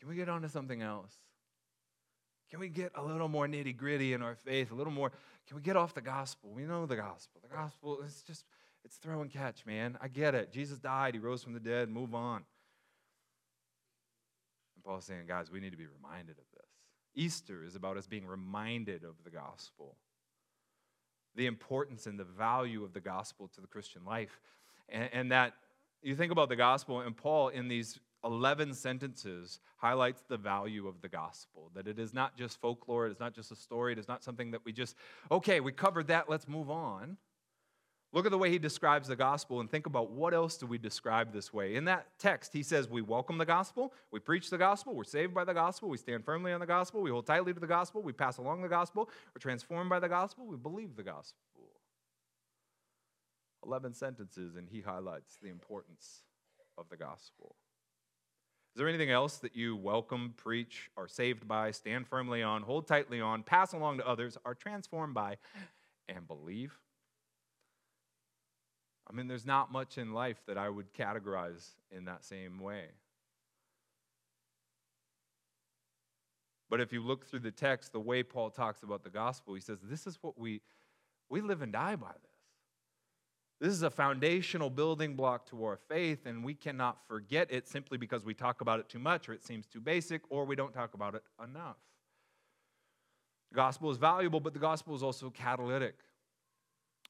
can 0.00 0.08
we 0.08 0.16
get 0.16 0.30
on 0.30 0.40
to 0.42 0.48
something 0.48 0.80
else? 0.80 1.12
Can 2.50 2.60
we 2.60 2.68
get 2.68 2.92
a 2.94 3.02
little 3.02 3.28
more 3.28 3.46
nitty 3.46 3.76
gritty 3.76 4.14
in 4.14 4.22
our 4.22 4.36
faith? 4.36 4.70
A 4.70 4.74
little 4.74 4.92
more, 4.92 5.10
can 5.46 5.56
we 5.56 5.62
get 5.62 5.76
off 5.76 5.92
the 5.92 6.00
gospel? 6.00 6.50
We 6.54 6.62
know 6.62 6.86
the 6.86 6.96
gospel. 6.96 7.42
The 7.42 7.54
gospel 7.54 8.00
is 8.00 8.22
just, 8.26 8.46
it's 8.84 8.96
throw 8.96 9.20
and 9.20 9.30
catch, 9.30 9.66
man. 9.66 9.98
I 10.00 10.08
get 10.08 10.34
it. 10.34 10.50
Jesus 10.50 10.78
died, 10.78 11.12
he 11.12 11.20
rose 11.20 11.42
from 11.42 11.52
the 11.52 11.60
dead, 11.60 11.90
move 11.90 12.14
on. 12.14 12.36
And 14.74 14.84
Paul's 14.84 15.04
saying, 15.04 15.24
guys, 15.28 15.50
we 15.50 15.60
need 15.60 15.72
to 15.72 15.76
be 15.76 15.86
reminded 15.86 16.38
of 16.38 16.44
this. 16.54 16.70
Easter 17.14 17.62
is 17.64 17.76
about 17.76 17.98
us 17.98 18.06
being 18.06 18.26
reminded 18.26 19.04
of 19.04 19.14
the 19.24 19.30
gospel, 19.30 19.96
the 21.34 21.46
importance 21.46 22.06
and 22.06 22.18
the 22.18 22.24
value 22.24 22.82
of 22.82 22.94
the 22.94 23.00
gospel 23.00 23.48
to 23.48 23.60
the 23.60 23.66
Christian 23.66 24.06
life. 24.06 24.40
And, 24.88 25.10
and 25.12 25.32
that 25.32 25.54
you 26.06 26.14
think 26.14 26.32
about 26.32 26.48
the 26.48 26.56
gospel, 26.56 27.00
and 27.00 27.16
Paul, 27.16 27.48
in 27.48 27.68
these 27.68 27.98
11 28.24 28.74
sentences 28.74 29.60
highlights 29.76 30.22
the 30.28 30.36
value 30.36 30.88
of 30.88 31.00
the 31.00 31.08
gospel 31.08 31.70
that 31.74 31.86
it 31.86 31.98
is 31.98 32.14
not 32.14 32.36
just 32.36 32.60
folklore, 32.60 33.06
it 33.06 33.12
is 33.12 33.20
not 33.20 33.34
just 33.34 33.52
a 33.52 33.56
story, 33.56 33.92
it 33.92 33.98
is 33.98 34.08
not 34.08 34.22
something 34.24 34.50
that 34.52 34.64
we 34.64 34.72
just, 34.72 34.96
okay, 35.30 35.60
we 35.60 35.72
covered 35.72 36.08
that, 36.08 36.28
let's 36.28 36.48
move 36.48 36.70
on. 36.70 37.16
Look 38.12 38.24
at 38.24 38.30
the 38.30 38.38
way 38.38 38.50
he 38.50 38.58
describes 38.58 39.08
the 39.08 39.16
gospel 39.16 39.60
and 39.60 39.70
think 39.70 39.86
about 39.86 40.10
what 40.10 40.32
else 40.32 40.56
do 40.56 40.66
we 40.66 40.78
describe 40.78 41.32
this 41.32 41.52
way. 41.52 41.74
In 41.74 41.84
that 41.84 42.06
text, 42.18 42.52
he 42.52 42.62
says, 42.62 42.88
We 42.88 43.02
welcome 43.02 43.36
the 43.36 43.44
gospel, 43.44 43.92
we 44.10 44.20
preach 44.20 44.48
the 44.48 44.58
gospel, 44.58 44.94
we're 44.94 45.04
saved 45.04 45.34
by 45.34 45.44
the 45.44 45.52
gospel, 45.52 45.88
we 45.88 45.98
stand 45.98 46.24
firmly 46.24 46.52
on 46.52 46.60
the 46.60 46.66
gospel, 46.66 47.02
we 47.02 47.10
hold 47.10 47.26
tightly 47.26 47.52
to 47.52 47.60
the 47.60 47.66
gospel, 47.66 48.02
we 48.02 48.12
pass 48.12 48.38
along 48.38 48.62
the 48.62 48.68
gospel, 48.68 49.10
we're 49.34 49.40
transformed 49.40 49.90
by 49.90 49.98
the 49.98 50.08
gospel, 50.08 50.46
we 50.46 50.56
believe 50.56 50.96
the 50.96 51.02
gospel. 51.02 51.40
11 53.66 53.94
sentences, 53.94 54.56
and 54.56 54.68
he 54.68 54.80
highlights 54.80 55.36
the 55.42 55.48
importance 55.48 56.22
of 56.78 56.88
the 56.88 56.96
gospel. 56.96 57.56
Is 58.74 58.78
there 58.78 58.88
anything 58.88 59.10
else 59.10 59.38
that 59.38 59.56
you 59.56 59.74
welcome, 59.74 60.34
preach, 60.36 60.90
are 60.96 61.08
saved 61.08 61.48
by, 61.48 61.70
stand 61.70 62.06
firmly 62.06 62.42
on, 62.42 62.62
hold 62.62 62.86
tightly 62.86 63.20
on, 63.20 63.42
pass 63.42 63.72
along 63.72 63.98
to 63.98 64.06
others, 64.06 64.36
are 64.44 64.54
transformed 64.54 65.14
by, 65.14 65.38
and 66.08 66.28
believe? 66.28 66.78
I 69.08 69.14
mean, 69.14 69.28
there's 69.28 69.46
not 69.46 69.72
much 69.72 69.98
in 69.98 70.12
life 70.12 70.42
that 70.46 70.58
I 70.58 70.68
would 70.68 70.92
categorize 70.92 71.70
in 71.90 72.04
that 72.04 72.24
same 72.24 72.58
way. 72.58 72.86
But 76.68 76.80
if 76.80 76.92
you 76.92 77.00
look 77.00 77.26
through 77.26 77.40
the 77.40 77.52
text, 77.52 77.92
the 77.92 78.00
way 78.00 78.22
Paul 78.22 78.50
talks 78.50 78.82
about 78.82 79.04
the 79.04 79.10
gospel, 79.10 79.54
he 79.54 79.60
says, 79.60 79.78
This 79.82 80.06
is 80.06 80.18
what 80.20 80.38
we, 80.38 80.60
we 81.30 81.40
live 81.40 81.62
and 81.62 81.72
die 81.72 81.96
by 81.96 82.12
this. 82.22 82.25
This 83.58 83.72
is 83.72 83.82
a 83.82 83.90
foundational 83.90 84.68
building 84.68 85.14
block 85.14 85.48
to 85.50 85.64
our 85.64 85.78
faith, 85.88 86.26
and 86.26 86.44
we 86.44 86.52
cannot 86.54 86.98
forget 87.08 87.50
it 87.50 87.66
simply 87.66 87.96
because 87.96 88.22
we 88.24 88.34
talk 88.34 88.60
about 88.60 88.80
it 88.80 88.88
too 88.88 88.98
much, 88.98 89.28
or 89.28 89.32
it 89.32 89.44
seems 89.44 89.66
too 89.66 89.80
basic, 89.80 90.20
or 90.28 90.44
we 90.44 90.56
don't 90.56 90.74
talk 90.74 90.92
about 90.92 91.14
it 91.14 91.22
enough. 91.42 91.76
The 93.50 93.56
gospel 93.56 93.90
is 93.90 93.96
valuable, 93.96 94.40
but 94.40 94.52
the 94.52 94.58
gospel 94.58 94.94
is 94.94 95.02
also 95.02 95.30
catalytic, 95.30 95.96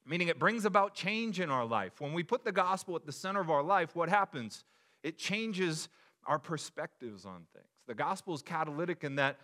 meaning 0.07 0.29
it 0.29 0.39
brings 0.39 0.65
about 0.65 0.95
change 0.95 1.41
in 1.41 1.51
our 1.51 1.65
life. 1.65 2.01
When 2.01 2.13
we 2.13 2.23
put 2.23 2.45
the 2.45 2.53
gospel 2.53 2.95
at 2.95 3.07
the 3.07 3.13
center 3.13 3.41
of 3.41 3.51
our 3.51 3.63
life, 3.63 3.97
what 3.97 4.09
happens? 4.09 4.63
It 5.03 5.19
changes 5.19 5.89
our 6.27 6.39
perspectives 6.39 7.25
on 7.25 7.47
things. 7.53 7.67
The 7.89 7.95
gospel 7.95 8.35
is 8.35 8.43
catalytic 8.43 9.03
in 9.03 9.17
that 9.17 9.39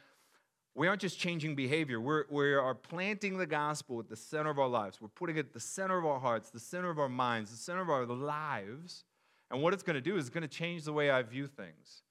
we 0.74 0.88
aren't 0.88 1.00
just 1.00 1.18
changing 1.18 1.54
behavior, 1.54 2.00
we're, 2.00 2.24
we 2.30 2.54
are 2.54 2.74
planting 2.74 3.36
the 3.36 3.46
gospel 3.46 4.00
at 4.00 4.08
the 4.08 4.16
center 4.16 4.50
of 4.50 4.58
our 4.58 4.68
lives. 4.68 5.00
We're 5.00 5.08
putting 5.08 5.36
it 5.36 5.46
at 5.46 5.52
the 5.52 5.60
center 5.60 5.98
of 5.98 6.06
our 6.06 6.18
hearts, 6.18 6.50
the 6.50 6.60
center 6.60 6.88
of 6.88 6.98
our 6.98 7.10
minds, 7.10 7.50
the 7.50 7.56
center 7.56 7.82
of 7.82 7.90
our 7.90 8.06
lives. 8.06 9.04
And 9.50 9.60
what 9.60 9.74
it's 9.74 9.82
going 9.82 9.94
to 9.94 10.00
do 10.00 10.16
is 10.16 10.26
it's 10.26 10.34
going 10.34 10.42
to 10.42 10.48
change 10.48 10.84
the 10.84 10.92
way 10.92 11.10
I 11.10 11.22
view 11.22 11.46
things, 11.46 12.02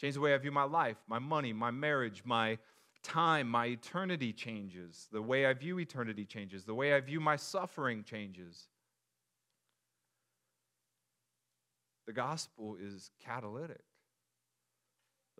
change 0.00 0.14
the 0.14 0.20
way 0.20 0.32
I 0.32 0.38
view 0.38 0.52
my 0.52 0.62
life, 0.62 0.96
my 1.08 1.18
money, 1.18 1.52
my 1.52 1.72
marriage, 1.72 2.22
my 2.24 2.58
time, 3.02 3.48
my 3.48 3.66
eternity 3.66 4.32
changes. 4.32 5.08
The 5.10 5.20
way 5.20 5.46
I 5.46 5.52
view 5.52 5.80
eternity 5.80 6.24
changes. 6.24 6.64
The 6.64 6.74
way 6.74 6.94
I 6.94 7.00
view 7.00 7.20
my 7.20 7.36
suffering 7.36 8.04
changes. 8.04 8.68
The 12.06 12.12
gospel 12.12 12.76
is 12.80 13.10
catalytic. 13.24 13.82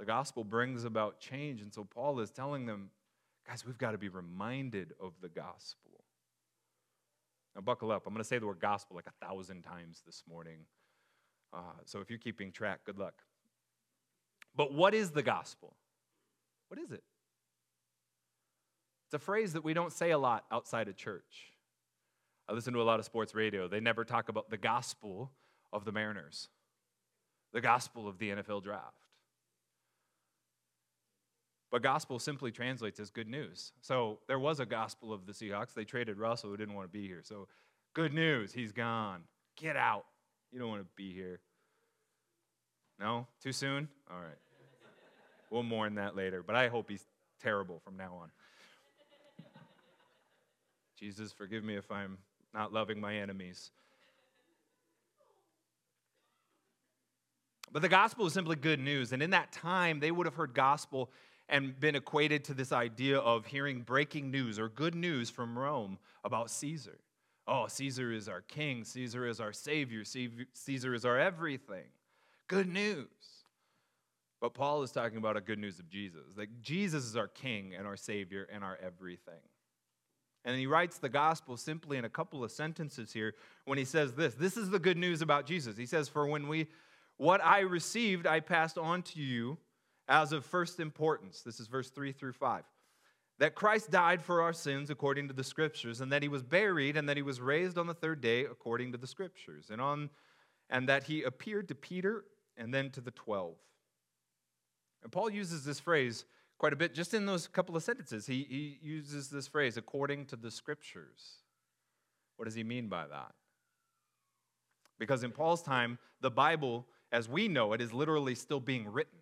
The 0.02 0.06
gospel 0.06 0.42
brings 0.42 0.82
about 0.82 1.20
change. 1.20 1.62
And 1.62 1.72
so 1.72 1.84
Paul 1.84 2.18
is 2.18 2.32
telling 2.32 2.66
them, 2.66 2.90
guys, 3.46 3.64
we've 3.64 3.78
got 3.78 3.92
to 3.92 3.98
be 3.98 4.08
reminded 4.08 4.94
of 4.98 5.12
the 5.22 5.28
gospel. 5.28 6.02
Now, 7.54 7.60
buckle 7.60 7.92
up. 7.92 8.04
I'm 8.04 8.12
going 8.12 8.20
to 8.20 8.28
say 8.28 8.40
the 8.40 8.46
word 8.48 8.58
gospel 8.58 8.96
like 8.96 9.06
a 9.06 9.24
thousand 9.24 9.62
times 9.62 10.02
this 10.04 10.24
morning. 10.28 10.66
Uh, 11.54 11.84
so 11.84 12.00
if 12.00 12.10
you're 12.10 12.18
keeping 12.18 12.50
track, 12.50 12.80
good 12.84 12.98
luck. 12.98 13.14
But 14.56 14.74
what 14.74 14.92
is 14.92 15.12
the 15.12 15.22
gospel? 15.22 15.76
What 16.66 16.80
is 16.80 16.90
it? 16.90 17.04
It's 19.06 19.14
a 19.14 19.20
phrase 19.20 19.52
that 19.52 19.62
we 19.62 19.72
don't 19.72 19.92
say 19.92 20.10
a 20.10 20.18
lot 20.18 20.46
outside 20.50 20.88
of 20.88 20.96
church. 20.96 21.52
I 22.48 22.54
listen 22.54 22.72
to 22.72 22.82
a 22.82 22.82
lot 22.82 22.98
of 22.98 23.04
sports 23.04 23.36
radio. 23.36 23.68
They 23.68 23.78
never 23.78 24.04
talk 24.04 24.28
about 24.28 24.50
the 24.50 24.58
gospel 24.58 25.30
of 25.72 25.84
the 25.84 25.92
Mariners, 25.92 26.48
the 27.52 27.60
gospel 27.60 28.08
of 28.08 28.18
the 28.18 28.30
NFL 28.30 28.64
draft. 28.64 28.96
But 31.72 31.82
gospel 31.82 32.18
simply 32.18 32.52
translates 32.52 33.00
as 33.00 33.08
good 33.08 33.26
news. 33.26 33.72
So 33.80 34.18
there 34.28 34.38
was 34.38 34.60
a 34.60 34.66
gospel 34.66 35.10
of 35.10 35.24
the 35.24 35.32
Seahawks. 35.32 35.72
They 35.72 35.84
traded 35.84 36.18
Russell, 36.18 36.50
who 36.50 36.56
didn't 36.58 36.74
want 36.74 36.86
to 36.86 36.92
be 36.92 37.08
here. 37.08 37.22
So 37.24 37.48
good 37.94 38.12
news, 38.12 38.52
he's 38.52 38.72
gone. 38.72 39.22
Get 39.56 39.74
out. 39.74 40.04
You 40.52 40.58
don't 40.58 40.68
want 40.68 40.82
to 40.82 40.88
be 40.96 41.14
here. 41.14 41.40
No? 43.00 43.26
Too 43.42 43.52
soon? 43.52 43.88
All 44.10 44.20
right. 44.20 44.36
We'll 45.50 45.62
mourn 45.62 45.94
that 45.94 46.14
later, 46.14 46.42
but 46.42 46.54
I 46.54 46.68
hope 46.68 46.90
he's 46.90 47.06
terrible 47.40 47.80
from 47.82 47.96
now 47.96 48.20
on. 48.20 48.30
Jesus, 51.00 51.32
forgive 51.32 51.64
me 51.64 51.76
if 51.76 51.90
I'm 51.90 52.18
not 52.52 52.74
loving 52.74 53.00
my 53.00 53.16
enemies. 53.16 53.70
But 57.72 57.80
the 57.80 57.88
gospel 57.88 58.26
is 58.26 58.34
simply 58.34 58.56
good 58.56 58.78
news. 58.78 59.12
And 59.12 59.22
in 59.22 59.30
that 59.30 59.52
time, 59.52 60.00
they 60.00 60.10
would 60.10 60.26
have 60.26 60.34
heard 60.34 60.52
gospel 60.52 61.10
and 61.52 61.78
been 61.78 61.94
equated 61.94 62.42
to 62.44 62.54
this 62.54 62.72
idea 62.72 63.18
of 63.18 63.44
hearing 63.44 63.82
breaking 63.82 64.30
news 64.30 64.58
or 64.58 64.70
good 64.70 64.94
news 64.94 65.28
from 65.28 65.56
Rome 65.56 65.98
about 66.24 66.50
Caesar. 66.50 66.98
Oh, 67.46 67.66
Caesar 67.68 68.10
is 68.10 68.28
our 68.28 68.40
king, 68.40 68.84
Caesar 68.84 69.26
is 69.26 69.38
our 69.38 69.52
savior, 69.52 70.02
Caesar 70.04 70.94
is 70.94 71.04
our 71.04 71.18
everything. 71.18 71.84
Good 72.48 72.72
news. 72.72 73.06
But 74.40 74.54
Paul 74.54 74.82
is 74.82 74.90
talking 74.90 75.18
about 75.18 75.36
a 75.36 75.40
good 75.40 75.58
news 75.58 75.78
of 75.78 75.88
Jesus. 75.88 76.34
that 76.36 76.62
Jesus 76.62 77.04
is 77.04 77.16
our 77.16 77.28
king 77.28 77.74
and 77.76 77.86
our 77.86 77.96
savior 77.96 78.48
and 78.52 78.64
our 78.64 78.78
everything. 78.82 79.34
And 80.44 80.58
he 80.58 80.66
writes 80.66 80.98
the 80.98 81.08
gospel 81.08 81.56
simply 81.56 81.98
in 81.98 82.04
a 82.04 82.08
couple 82.08 82.42
of 82.42 82.50
sentences 82.50 83.12
here 83.12 83.34
when 83.66 83.78
he 83.78 83.84
says 83.84 84.14
this. 84.14 84.34
This 84.34 84.56
is 84.56 84.70
the 84.70 84.80
good 84.80 84.96
news 84.96 85.22
about 85.22 85.46
Jesus. 85.46 85.76
He 85.76 85.86
says, 85.86 86.08
For 86.08 86.26
when 86.26 86.48
we, 86.48 86.66
what 87.18 87.44
I 87.44 87.60
received, 87.60 88.26
I 88.26 88.40
passed 88.40 88.78
on 88.78 89.02
to 89.02 89.20
you 89.20 89.58
as 90.08 90.32
of 90.32 90.44
first 90.44 90.80
importance. 90.80 91.42
This 91.42 91.60
is 91.60 91.66
verse 91.66 91.90
3 91.90 92.12
through 92.12 92.32
5. 92.32 92.64
That 93.38 93.54
Christ 93.54 93.90
died 93.90 94.22
for 94.22 94.42
our 94.42 94.52
sins 94.52 94.90
according 94.90 95.28
to 95.28 95.34
the 95.34 95.44
scriptures, 95.44 96.00
and 96.00 96.12
that 96.12 96.22
he 96.22 96.28
was 96.28 96.42
buried, 96.42 96.96
and 96.96 97.08
that 97.08 97.16
he 97.16 97.22
was 97.22 97.40
raised 97.40 97.78
on 97.78 97.86
the 97.86 97.94
third 97.94 98.20
day 98.20 98.44
according 98.44 98.92
to 98.92 98.98
the 98.98 99.06
scriptures, 99.06 99.68
and, 99.70 99.80
on, 99.80 100.10
and 100.70 100.88
that 100.88 101.04
he 101.04 101.22
appeared 101.22 101.68
to 101.68 101.74
Peter 101.74 102.24
and 102.56 102.72
then 102.72 102.90
to 102.90 103.00
the 103.00 103.10
twelve. 103.10 103.56
And 105.02 105.10
Paul 105.10 105.30
uses 105.30 105.64
this 105.64 105.80
phrase 105.80 106.24
quite 106.58 106.72
a 106.72 106.76
bit 106.76 106.94
just 106.94 107.14
in 107.14 107.26
those 107.26 107.48
couple 107.48 107.74
of 107.74 107.82
sentences. 107.82 108.26
He, 108.26 108.46
he 108.48 108.78
uses 108.80 109.28
this 109.28 109.48
phrase, 109.48 109.76
according 109.76 110.26
to 110.26 110.36
the 110.36 110.50
scriptures. 110.50 111.38
What 112.36 112.44
does 112.44 112.54
he 112.54 112.62
mean 112.62 112.88
by 112.88 113.06
that? 113.08 113.32
Because 114.98 115.24
in 115.24 115.32
Paul's 115.32 115.62
time, 115.62 115.98
the 116.20 116.30
Bible, 116.30 116.86
as 117.10 117.28
we 117.28 117.48
know 117.48 117.72
it, 117.72 117.80
is 117.80 117.92
literally 117.92 118.36
still 118.36 118.60
being 118.60 118.86
written. 118.86 119.18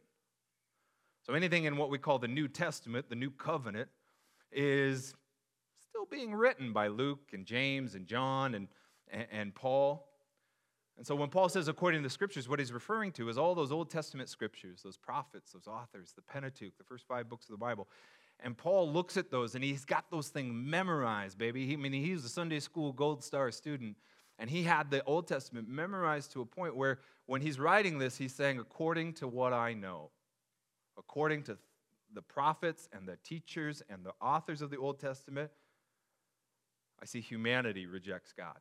So 1.22 1.34
anything 1.34 1.64
in 1.64 1.76
what 1.76 1.90
we 1.90 1.98
call 1.98 2.18
the 2.18 2.28
New 2.28 2.48
Testament, 2.48 3.08
the 3.08 3.14
New 3.14 3.30
Covenant, 3.30 3.88
is 4.52 5.14
still 5.88 6.06
being 6.06 6.34
written 6.34 6.72
by 6.72 6.88
Luke 6.88 7.30
and 7.32 7.44
James 7.44 7.94
and 7.94 8.06
John 8.06 8.54
and, 8.54 8.68
and, 9.08 9.26
and 9.30 9.54
Paul. 9.54 10.06
And 10.96 11.06
so 11.06 11.14
when 11.14 11.28
Paul 11.28 11.48
says 11.48 11.68
according 11.68 12.02
to 12.02 12.06
the 12.06 12.12
scriptures, 12.12 12.48
what 12.48 12.58
he's 12.58 12.72
referring 12.72 13.12
to 13.12 13.28
is 13.28 13.38
all 13.38 13.54
those 13.54 13.72
Old 13.72 13.90
Testament 13.90 14.28
scriptures, 14.28 14.82
those 14.82 14.96
prophets, 14.96 15.52
those 15.52 15.66
authors, 15.66 16.12
the 16.14 16.22
Pentateuch, 16.22 16.76
the 16.78 16.84
first 16.84 17.06
five 17.06 17.28
books 17.28 17.46
of 17.46 17.52
the 17.52 17.58
Bible. 17.58 17.88
And 18.42 18.56
Paul 18.56 18.90
looks 18.90 19.16
at 19.16 19.30
those 19.30 19.54
and 19.54 19.62
he's 19.62 19.84
got 19.84 20.10
those 20.10 20.28
things 20.28 20.52
memorized, 20.54 21.38
baby. 21.38 21.66
He, 21.66 21.74
I 21.74 21.76
mean, 21.76 21.92
he's 21.92 22.24
a 22.24 22.28
Sunday 22.28 22.60
school 22.60 22.92
gold 22.92 23.22
star 23.22 23.50
student. 23.50 23.96
And 24.38 24.48
he 24.48 24.62
had 24.62 24.90
the 24.90 25.04
Old 25.04 25.28
Testament 25.28 25.68
memorized 25.68 26.32
to 26.32 26.40
a 26.40 26.46
point 26.46 26.74
where 26.74 27.00
when 27.26 27.42
he's 27.42 27.58
writing 27.58 27.98
this, 27.98 28.16
he's 28.16 28.34
saying, 28.34 28.58
according 28.58 29.12
to 29.14 29.28
what 29.28 29.52
I 29.52 29.74
know 29.74 30.10
according 31.00 31.42
to 31.44 31.58
the 32.14 32.22
prophets 32.22 32.88
and 32.92 33.08
the 33.08 33.16
teachers 33.24 33.82
and 33.88 34.04
the 34.04 34.12
authors 34.20 34.62
of 34.62 34.70
the 34.70 34.76
Old 34.76 35.00
Testament, 35.00 35.50
I 37.02 37.06
see 37.06 37.20
humanity 37.20 37.86
rejects 37.86 38.32
God. 38.32 38.58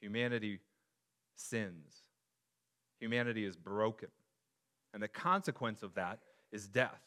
Humanity 0.00 0.60
sins. 1.34 2.02
Humanity 3.00 3.44
is 3.44 3.56
broken. 3.56 4.08
And 4.94 5.02
the 5.02 5.08
consequence 5.08 5.82
of 5.82 5.94
that 5.94 6.20
is 6.52 6.68
death. 6.68 7.00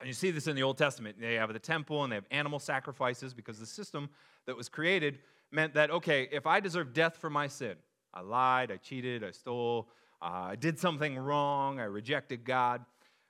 And 0.00 0.06
you 0.06 0.12
see 0.12 0.30
this 0.30 0.46
in 0.46 0.56
the 0.56 0.62
Old 0.62 0.76
Testament. 0.76 1.16
They 1.20 1.34
have 1.34 1.52
the 1.52 1.58
temple 1.58 2.02
and 2.02 2.12
they 2.12 2.16
have 2.16 2.26
animal 2.30 2.58
sacrifices 2.58 3.32
because 3.32 3.58
the 3.58 3.66
system 3.66 4.10
that 4.46 4.56
was 4.56 4.68
created 4.68 5.18
meant 5.50 5.74
that, 5.74 5.90
okay, 5.90 6.28
if 6.30 6.46
I 6.46 6.60
deserve 6.60 6.92
death 6.92 7.16
for 7.16 7.30
my 7.30 7.46
sin, 7.46 7.76
I 8.12 8.20
lied, 8.20 8.70
I 8.70 8.76
cheated, 8.76 9.24
I 9.24 9.30
stole, 9.30 9.88
uh, 10.24 10.48
I 10.50 10.56
did 10.56 10.78
something 10.78 11.18
wrong, 11.18 11.78
I 11.78 11.84
rejected 11.84 12.44
God. 12.44 12.82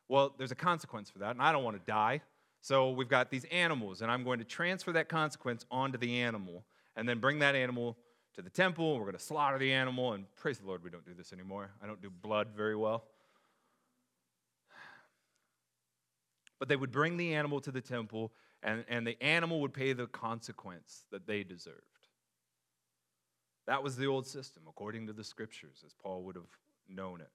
Well, 0.09 0.33
there's 0.39 0.53
a 0.53 0.57
consequence 0.57 1.11
for 1.11 1.19
that, 1.19 1.31
and 1.33 1.43
I 1.43 1.51
don't 1.51 1.65
want 1.65 1.77
to 1.77 1.83
die. 1.91 2.23
So 2.61 2.91
we've 2.91 3.09
got 3.09 3.31
these 3.31 3.45
animals, 3.47 4.01
and 4.01 4.11
I'm 4.11 4.23
going 4.23 4.39
to 4.39 4.45
transfer 4.45 4.93
that 4.93 5.09
consequence 5.09 5.67
onto 5.71 5.99
the 5.99 6.21
animal 6.21 6.65
and 6.95 7.09
then 7.09 7.19
bring 7.19 7.41
that 7.41 7.57
animal 7.57 7.97
to 8.35 8.43
the 8.43 8.51
temple. 8.51 8.95
We're 8.95 9.07
going 9.07 9.15
to 9.15 9.19
slaughter 9.19 9.59
the 9.59 9.73
animal, 9.73 10.13
and 10.13 10.25
praise 10.37 10.59
the 10.59 10.67
Lord, 10.67 10.85
we 10.85 10.91
don't 10.91 11.05
do 11.05 11.15
this 11.15 11.33
anymore. 11.33 11.71
I 11.83 11.87
don't 11.87 12.01
do 12.01 12.11
blood 12.11 12.49
very 12.57 12.77
well. 12.77 13.05
But 16.61 16.69
they 16.69 16.77
would 16.77 16.93
bring 16.93 17.17
the 17.17 17.35
animal 17.35 17.61
to 17.61 17.73
the 17.73 17.81
temple, 17.81 18.33
and, 18.63 18.85
and 18.89 19.05
the 19.05 19.21
animal 19.21 19.61
would 19.63 19.75
pay 19.75 19.93
the 19.93 20.07
consequence 20.07 21.05
that 21.11 21.27
they 21.27 21.43
deserved. 21.43 21.81
That 23.67 23.83
was 23.83 23.97
the 23.97 24.07
old 24.07 24.27
system, 24.27 24.63
according 24.69 25.09
to 25.09 25.13
the 25.13 25.25
scriptures, 25.25 25.83
as 25.85 25.93
Paul 25.93 26.23
would 26.23 26.37
have 26.37 26.45
known 26.89 27.21
it. 27.21 27.31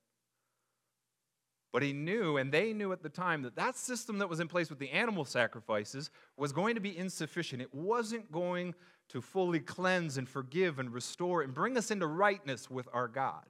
But 1.72 1.84
he 1.84 1.94
knew, 1.94 2.38
and 2.38 2.52
they 2.52 2.74
knew 2.74 2.92
at 2.92 3.04
the 3.04 3.10
time, 3.10 3.44
that 3.44 3.56
that 3.56 3.78
system 3.78 4.18
that 4.20 4.30
was 4.30 4.40
in 4.40 4.48
place 4.48 4.70
with 4.70 4.80
the 4.80 4.90
animal 4.90 5.24
sacrifices 5.24 6.10
was 6.36 6.52
going 6.52 6.76
to 6.76 6.82
be 6.82 6.98
insufficient. 6.98 7.62
It 7.62 7.74
wasn't 7.74 8.32
going 8.32 8.74
to 9.10 9.22
fully 9.22 9.60
cleanse 9.60 10.18
and 10.18 10.28
forgive 10.28 10.80
and 10.80 10.92
restore 10.92 11.42
and 11.42 11.54
bring 11.54 11.78
us 11.78 11.92
into 11.92 12.08
rightness 12.08 12.70
with 12.70 12.88
our 12.92 13.08
God. 13.08 13.46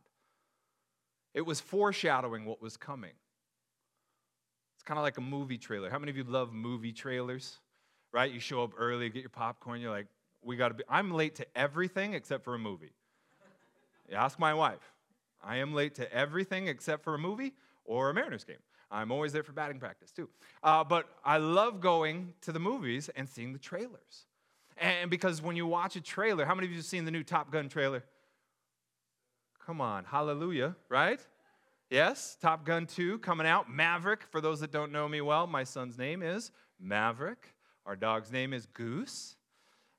It 1.33 1.41
was 1.41 1.61
foreshadowing 1.61 2.45
what 2.45 2.61
was 2.61 2.75
coming. 2.75 3.13
It's 4.75 4.83
kind 4.83 4.97
of 4.97 5.03
like 5.03 5.17
a 5.17 5.21
movie 5.21 5.57
trailer. 5.57 5.89
How 5.89 5.99
many 5.99 6.09
of 6.09 6.17
you 6.17 6.23
love 6.23 6.51
movie 6.51 6.91
trailers? 6.91 7.59
Right? 8.11 8.31
You 8.31 8.39
show 8.39 8.63
up 8.63 8.71
early, 8.77 9.09
get 9.09 9.21
your 9.21 9.29
popcorn, 9.29 9.79
you're 9.79 9.91
like, 9.91 10.07
we 10.41 10.55
got 10.55 10.69
to 10.69 10.73
be. 10.73 10.83
I'm 10.89 11.11
late 11.11 11.35
to 11.35 11.45
everything 11.55 12.13
except 12.13 12.43
for 12.43 12.55
a 12.55 12.59
movie. 12.59 12.93
Ask 14.11 14.39
my 14.39 14.53
wife. 14.53 14.93
I 15.43 15.57
am 15.57 15.73
late 15.73 15.95
to 15.95 16.11
everything 16.13 16.67
except 16.67 17.03
for 17.03 17.15
a 17.15 17.19
movie 17.19 17.53
or 17.85 18.09
a 18.09 18.13
Mariners 18.13 18.43
game. 18.43 18.57
I'm 18.91 19.11
always 19.11 19.33
there 19.33 19.43
for 19.43 19.51
batting 19.51 19.79
practice 19.79 20.11
too. 20.11 20.29
Uh, 20.63 20.83
but 20.83 21.07
I 21.23 21.37
love 21.37 21.79
going 21.79 22.33
to 22.41 22.51
the 22.51 22.59
movies 22.59 23.09
and 23.15 23.29
seeing 23.29 23.53
the 23.53 23.59
trailers. 23.59 24.25
And 24.77 25.09
because 25.11 25.41
when 25.41 25.55
you 25.55 25.67
watch 25.67 25.95
a 25.95 26.01
trailer, 26.01 26.45
how 26.45 26.55
many 26.55 26.67
of 26.67 26.71
you 26.71 26.77
have 26.77 26.85
seen 26.85 27.05
the 27.05 27.11
new 27.11 27.23
Top 27.23 27.51
Gun 27.51 27.69
trailer? 27.69 28.03
Come 29.65 29.81
on, 29.81 30.05
hallelujah, 30.05 30.75
right? 30.87 31.19
Yes, 31.89 32.37
Top 32.39 32.65
Gun 32.65 32.85
2 32.85 33.19
coming 33.19 33.45
out. 33.45 33.69
Maverick, 33.69 34.23
for 34.31 34.41
those 34.41 34.59
that 34.61 34.71
don't 34.71 34.91
know 34.91 35.07
me 35.07 35.21
well, 35.21 35.47
my 35.47 35.63
son's 35.63 35.97
name 35.97 36.23
is 36.23 36.51
Maverick. 36.79 37.53
Our 37.85 37.95
dog's 37.95 38.31
name 38.31 38.53
is 38.53 38.67
Goose. 38.67 39.35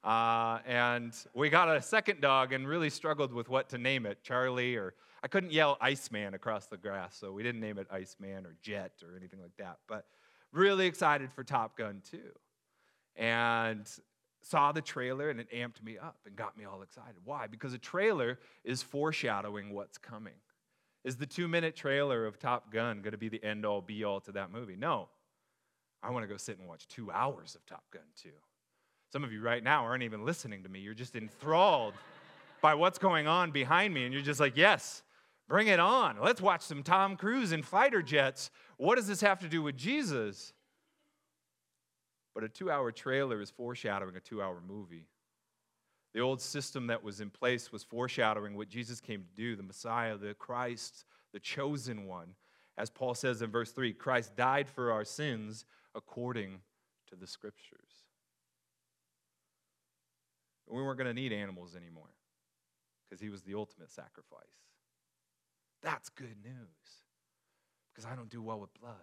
Uh, 0.02 0.61
and 0.66 1.12
we 1.35 1.50
got 1.50 1.68
a 1.68 1.82
second 1.82 2.20
dog 2.20 2.52
and 2.52 2.66
really 2.66 2.90
struggled 2.90 3.32
with 3.32 3.49
what 3.49 3.68
to 3.68 3.78
name 3.78 4.06
it 4.06 4.23
Charlie, 4.23 4.76
or 4.76 4.94
I 5.22 5.28
couldn't 5.28 5.52
yell 5.52 5.76
Iceman 5.80 6.34
across 6.34 6.66
the 6.66 6.76
grass, 6.76 7.16
so 7.16 7.32
we 7.32 7.42
didn't 7.42 7.60
name 7.60 7.78
it 7.78 7.86
Iceman 7.90 8.46
or 8.46 8.56
Jet 8.62 8.92
or 9.02 9.16
anything 9.16 9.40
like 9.40 9.56
that. 9.58 9.78
But 9.86 10.06
really 10.52 10.86
excited 10.86 11.32
for 11.32 11.44
Top 11.44 11.76
Gun 11.76 12.02
2. 12.10 12.18
And 13.16 13.86
saw 14.42 14.72
the 14.72 14.80
trailer 14.80 15.28
and 15.28 15.38
it 15.38 15.50
amped 15.52 15.82
me 15.82 15.98
up 15.98 16.16
and 16.26 16.34
got 16.34 16.56
me 16.56 16.64
all 16.64 16.82
excited. 16.82 17.16
Why? 17.24 17.46
Because 17.46 17.74
a 17.74 17.78
trailer 17.78 18.38
is 18.64 18.82
foreshadowing 18.82 19.74
what's 19.74 19.98
coming. 19.98 20.34
Is 21.04 21.16
the 21.16 21.26
two 21.26 21.48
minute 21.48 21.76
trailer 21.76 22.26
of 22.26 22.38
Top 22.38 22.72
Gun 22.72 23.00
going 23.00 23.12
to 23.12 23.18
be 23.18 23.28
the 23.28 23.42
end 23.42 23.66
all 23.66 23.80
be 23.80 24.04
all 24.04 24.20
to 24.20 24.32
that 24.32 24.50
movie? 24.50 24.76
No. 24.76 25.08
I 26.02 26.10
want 26.10 26.22
to 26.22 26.28
go 26.28 26.38
sit 26.38 26.58
and 26.58 26.66
watch 26.66 26.88
two 26.88 27.10
hours 27.10 27.54
of 27.54 27.66
Top 27.66 27.84
Gun 27.92 28.02
2. 28.22 28.30
Some 29.12 29.24
of 29.24 29.32
you 29.32 29.42
right 29.42 29.62
now 29.62 29.84
aren't 29.84 30.02
even 30.02 30.24
listening 30.24 30.62
to 30.62 30.68
me. 30.68 30.80
You're 30.80 30.94
just 30.94 31.16
enthralled 31.16 31.94
by 32.62 32.74
what's 32.74 32.98
going 32.98 33.26
on 33.26 33.50
behind 33.50 33.92
me, 33.92 34.04
and 34.04 34.14
you're 34.14 34.22
just 34.22 34.40
like, 34.40 34.56
yes, 34.56 35.02
Bring 35.50 35.66
it 35.66 35.80
on. 35.80 36.16
Let's 36.23 36.40
watch 36.40 36.61
some 36.61 36.85
Tom 36.85 37.16
Cruise 37.16 37.50
in 37.50 37.64
fighter 37.64 38.02
jets. 38.02 38.52
What 38.76 38.95
does 38.95 39.09
this 39.09 39.21
have 39.21 39.40
to 39.40 39.49
do 39.49 39.62
with 39.62 39.76
Jesus? 39.76 40.52
But 42.37 42.45
a 42.45 42.49
two 42.49 42.71
hour 42.71 42.92
trailer 42.92 43.40
is 43.40 43.50
foreshadowing 43.50 44.14
a 44.14 44.21
two 44.21 44.40
hour 44.40 44.62
movie. 44.64 45.09
The 46.14 46.21
old 46.21 46.40
system 46.40 46.87
that 46.87 47.02
was 47.02 47.21
in 47.21 47.30
place 47.30 47.73
was 47.73 47.83
foreshadowing 47.83 48.57
what 48.57 48.69
Jesus 48.69 49.00
came 49.00 49.25
to 49.25 49.35
do 49.35 49.57
the 49.57 49.64
Messiah, 49.64 50.16
the 50.16 50.35
Christ, 50.35 51.04
the 51.33 51.40
chosen 51.40 52.07
one. 52.07 52.28
As 52.78 52.88
Paul 52.88 53.16
says 53.16 53.42
in 53.42 53.50
verse 53.50 53.73
3 53.73 53.92
Christ 53.95 54.37
died 54.37 54.69
for 54.69 54.92
our 54.92 55.04
sins 55.04 55.64
according 55.97 56.61
to 57.09 57.16
the 57.16 57.26
scriptures. 57.26 58.04
We 60.69 60.80
weren't 60.80 60.99
going 60.99 61.12
to 61.12 61.21
need 61.21 61.33
animals 61.33 61.75
anymore 61.75 62.14
because 63.09 63.21
he 63.21 63.30
was 63.30 63.42
the 63.42 63.57
ultimate 63.57 63.90
sacrifice. 63.90 64.69
That's 65.82 66.08
good 66.10 66.37
news 66.44 66.90
because 67.92 68.10
I 68.10 68.14
don't 68.14 68.28
do 68.28 68.42
well 68.42 68.60
with 68.60 68.72
blood. 68.75 68.94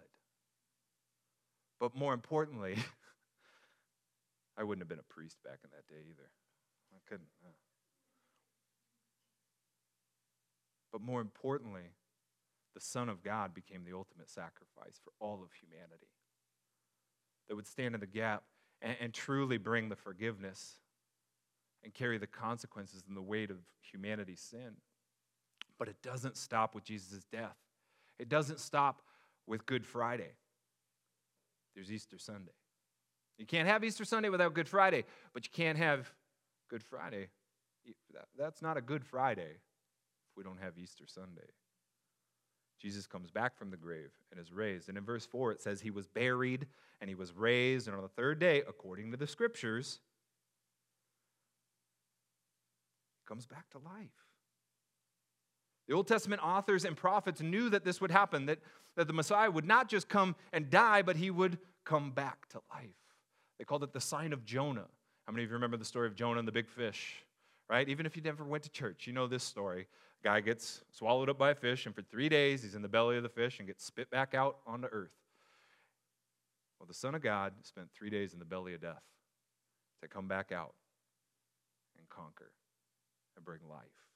But 1.80 1.94
more 1.94 2.12
importantly, 2.12 2.76
I 4.56 4.64
wouldn't 4.64 4.82
have 4.82 4.88
been 4.88 4.98
a 4.98 5.12
priest 5.14 5.36
back 5.44 5.58
in 5.62 5.70
that 5.70 5.86
day 5.86 6.02
either. 6.10 6.30
I 6.92 6.98
couldn't. 7.08 7.28
Uh. 7.44 7.50
But 10.92 11.02
more 11.02 11.20
importantly, 11.20 11.92
the 12.74 12.80
Son 12.80 13.08
of 13.08 13.22
God 13.22 13.54
became 13.54 13.84
the 13.84 13.96
ultimate 13.96 14.30
sacrifice 14.30 15.00
for 15.02 15.12
all 15.20 15.42
of 15.42 15.50
humanity 15.60 16.12
that 17.48 17.56
would 17.56 17.66
stand 17.66 17.94
in 17.94 18.00
the 18.00 18.06
gap 18.06 18.44
and, 18.82 18.96
and 19.00 19.14
truly 19.14 19.58
bring 19.58 19.88
the 19.88 19.96
forgiveness 19.96 20.74
and 21.84 21.94
carry 21.94 22.18
the 22.18 22.26
consequences 22.26 23.04
and 23.06 23.16
the 23.16 23.22
weight 23.22 23.50
of 23.50 23.58
humanity's 23.80 24.40
sin. 24.40 24.76
But 25.78 25.88
it 25.88 25.96
doesn't 26.02 26.36
stop 26.36 26.74
with 26.74 26.84
Jesus' 26.84 27.24
death. 27.30 27.56
It 28.18 28.28
doesn't 28.28 28.60
stop 28.60 29.02
with 29.46 29.64
Good 29.66 29.86
Friday. 29.86 30.32
There's 31.74 31.92
Easter 31.92 32.18
Sunday. 32.18 32.52
You 33.38 33.46
can't 33.46 33.68
have 33.68 33.84
Easter 33.84 34.04
Sunday 34.04 34.28
without 34.28 34.54
Good 34.54 34.68
Friday, 34.68 35.04
but 35.32 35.44
you 35.44 35.50
can't 35.52 35.78
have 35.78 36.12
Good 36.68 36.82
Friday. 36.82 37.28
That's 38.36 38.60
not 38.60 38.76
a 38.76 38.80
Good 38.80 39.04
Friday 39.04 39.52
if 39.52 40.36
we 40.36 40.42
don't 40.42 40.60
have 40.60 40.76
Easter 40.76 41.04
Sunday. 41.06 41.48
Jesus 42.80 43.06
comes 43.06 43.30
back 43.30 43.56
from 43.56 43.70
the 43.70 43.76
grave 43.76 44.10
and 44.30 44.40
is 44.40 44.52
raised. 44.52 44.88
And 44.88 44.98
in 44.98 45.04
verse 45.04 45.26
4, 45.26 45.52
it 45.52 45.60
says 45.60 45.80
he 45.80 45.90
was 45.90 46.06
buried 46.06 46.66
and 47.00 47.08
he 47.08 47.14
was 47.14 47.32
raised, 47.32 47.86
and 47.86 47.96
on 47.96 48.02
the 48.02 48.08
third 48.08 48.38
day, 48.40 48.62
according 48.68 49.12
to 49.12 49.16
the 49.16 49.26
scriptures, 49.26 50.00
comes 53.26 53.46
back 53.46 53.68
to 53.70 53.78
life. 53.78 54.27
The 55.88 55.94
Old 55.94 56.06
Testament 56.06 56.42
authors 56.44 56.84
and 56.84 56.96
prophets 56.96 57.40
knew 57.40 57.70
that 57.70 57.84
this 57.84 58.00
would 58.00 58.10
happen, 58.10 58.46
that, 58.46 58.58
that 58.96 59.06
the 59.06 59.14
Messiah 59.14 59.50
would 59.50 59.64
not 59.64 59.88
just 59.88 60.08
come 60.08 60.36
and 60.52 60.68
die, 60.68 61.00
but 61.00 61.16
he 61.16 61.30
would 61.30 61.58
come 61.84 62.10
back 62.10 62.46
to 62.50 62.60
life. 62.70 62.90
They 63.58 63.64
called 63.64 63.82
it 63.82 63.94
the 63.94 64.00
sign 64.00 64.34
of 64.34 64.44
Jonah. 64.44 64.86
How 65.26 65.32
many 65.32 65.44
of 65.44 65.50
you 65.50 65.54
remember 65.54 65.78
the 65.78 65.86
story 65.86 66.06
of 66.06 66.14
Jonah 66.14 66.38
and 66.38 66.46
the 66.46 66.52
big 66.52 66.68
fish? 66.68 67.24
Right? 67.70 67.88
Even 67.88 68.06
if 68.06 68.16
you 68.16 68.22
never 68.22 68.44
went 68.44 68.64
to 68.64 68.70
church, 68.70 69.06
you 69.06 69.12
know 69.14 69.26
this 69.26 69.42
story. 69.42 69.86
A 70.22 70.28
guy 70.28 70.40
gets 70.40 70.82
swallowed 70.92 71.30
up 71.30 71.38
by 71.38 71.50
a 71.50 71.54
fish, 71.54 71.86
and 71.86 71.94
for 71.94 72.02
three 72.02 72.28
days 72.28 72.62
he's 72.62 72.74
in 72.74 72.82
the 72.82 72.88
belly 72.88 73.16
of 73.16 73.22
the 73.22 73.28
fish 73.28 73.58
and 73.58 73.66
gets 73.66 73.84
spit 73.84 74.10
back 74.10 74.34
out 74.34 74.58
onto 74.66 74.88
earth. 74.88 75.12
Well, 76.78 76.86
the 76.86 76.94
Son 76.94 77.14
of 77.14 77.22
God 77.22 77.54
spent 77.62 77.88
three 77.92 78.10
days 78.10 78.34
in 78.34 78.38
the 78.38 78.44
belly 78.44 78.74
of 78.74 78.82
death 78.82 79.02
to 80.02 80.08
come 80.08 80.28
back 80.28 80.52
out 80.52 80.74
and 81.98 82.08
conquer 82.08 82.52
and 83.36 83.44
bring 83.44 83.60
life. 83.68 84.07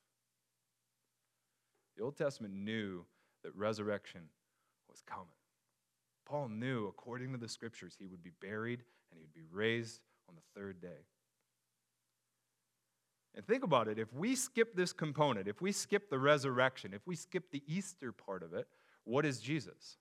The 1.97 2.03
Old 2.03 2.17
Testament 2.17 2.55
knew 2.55 3.05
that 3.43 3.55
resurrection 3.55 4.23
was 4.89 5.03
coming. 5.07 5.27
Paul 6.27 6.49
knew, 6.49 6.87
according 6.87 7.33
to 7.33 7.39
the 7.39 7.49
scriptures, 7.49 7.97
he 7.99 8.07
would 8.07 8.23
be 8.23 8.31
buried 8.41 8.83
and 9.11 9.19
he 9.19 9.23
would 9.23 9.35
be 9.35 9.47
raised 9.53 10.01
on 10.29 10.35
the 10.35 10.61
third 10.61 10.81
day. 10.81 11.07
And 13.35 13.47
think 13.47 13.65
about 13.65 13.89
it 13.89 13.99
if 13.99 14.13
we 14.13 14.37
skip 14.37 14.75
this 14.75 14.93
component, 14.93 15.49
if 15.49 15.61
we 15.61 15.73
skip 15.73 16.11
the 16.11 16.19
resurrection, 16.19 16.93
if 16.95 17.07
we 17.07 17.17
skip 17.17 17.51
the 17.51 17.63
Easter 17.67 18.13
part 18.13 18.43
of 18.43 18.53
it, 18.53 18.67
what 19.05 19.25
is 19.25 19.41
Jesus? 19.41 19.97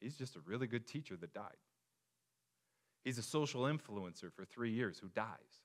He's 0.00 0.16
just 0.16 0.36
a 0.36 0.40
really 0.46 0.66
good 0.66 0.86
teacher 0.86 1.16
that 1.16 1.34
died. 1.34 1.56
He's 3.04 3.18
a 3.18 3.22
social 3.22 3.62
influencer 3.62 4.32
for 4.32 4.44
three 4.44 4.70
years 4.70 4.98
who 4.98 5.08
dies 5.08 5.62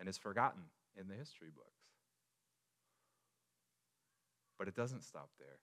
and 0.00 0.08
is 0.08 0.18
forgotten 0.18 0.62
in 0.98 1.08
the 1.08 1.14
history 1.14 1.48
books. 1.54 1.81
But 4.62 4.68
it 4.68 4.76
doesn't 4.76 5.02
stop 5.02 5.28
there. 5.40 5.58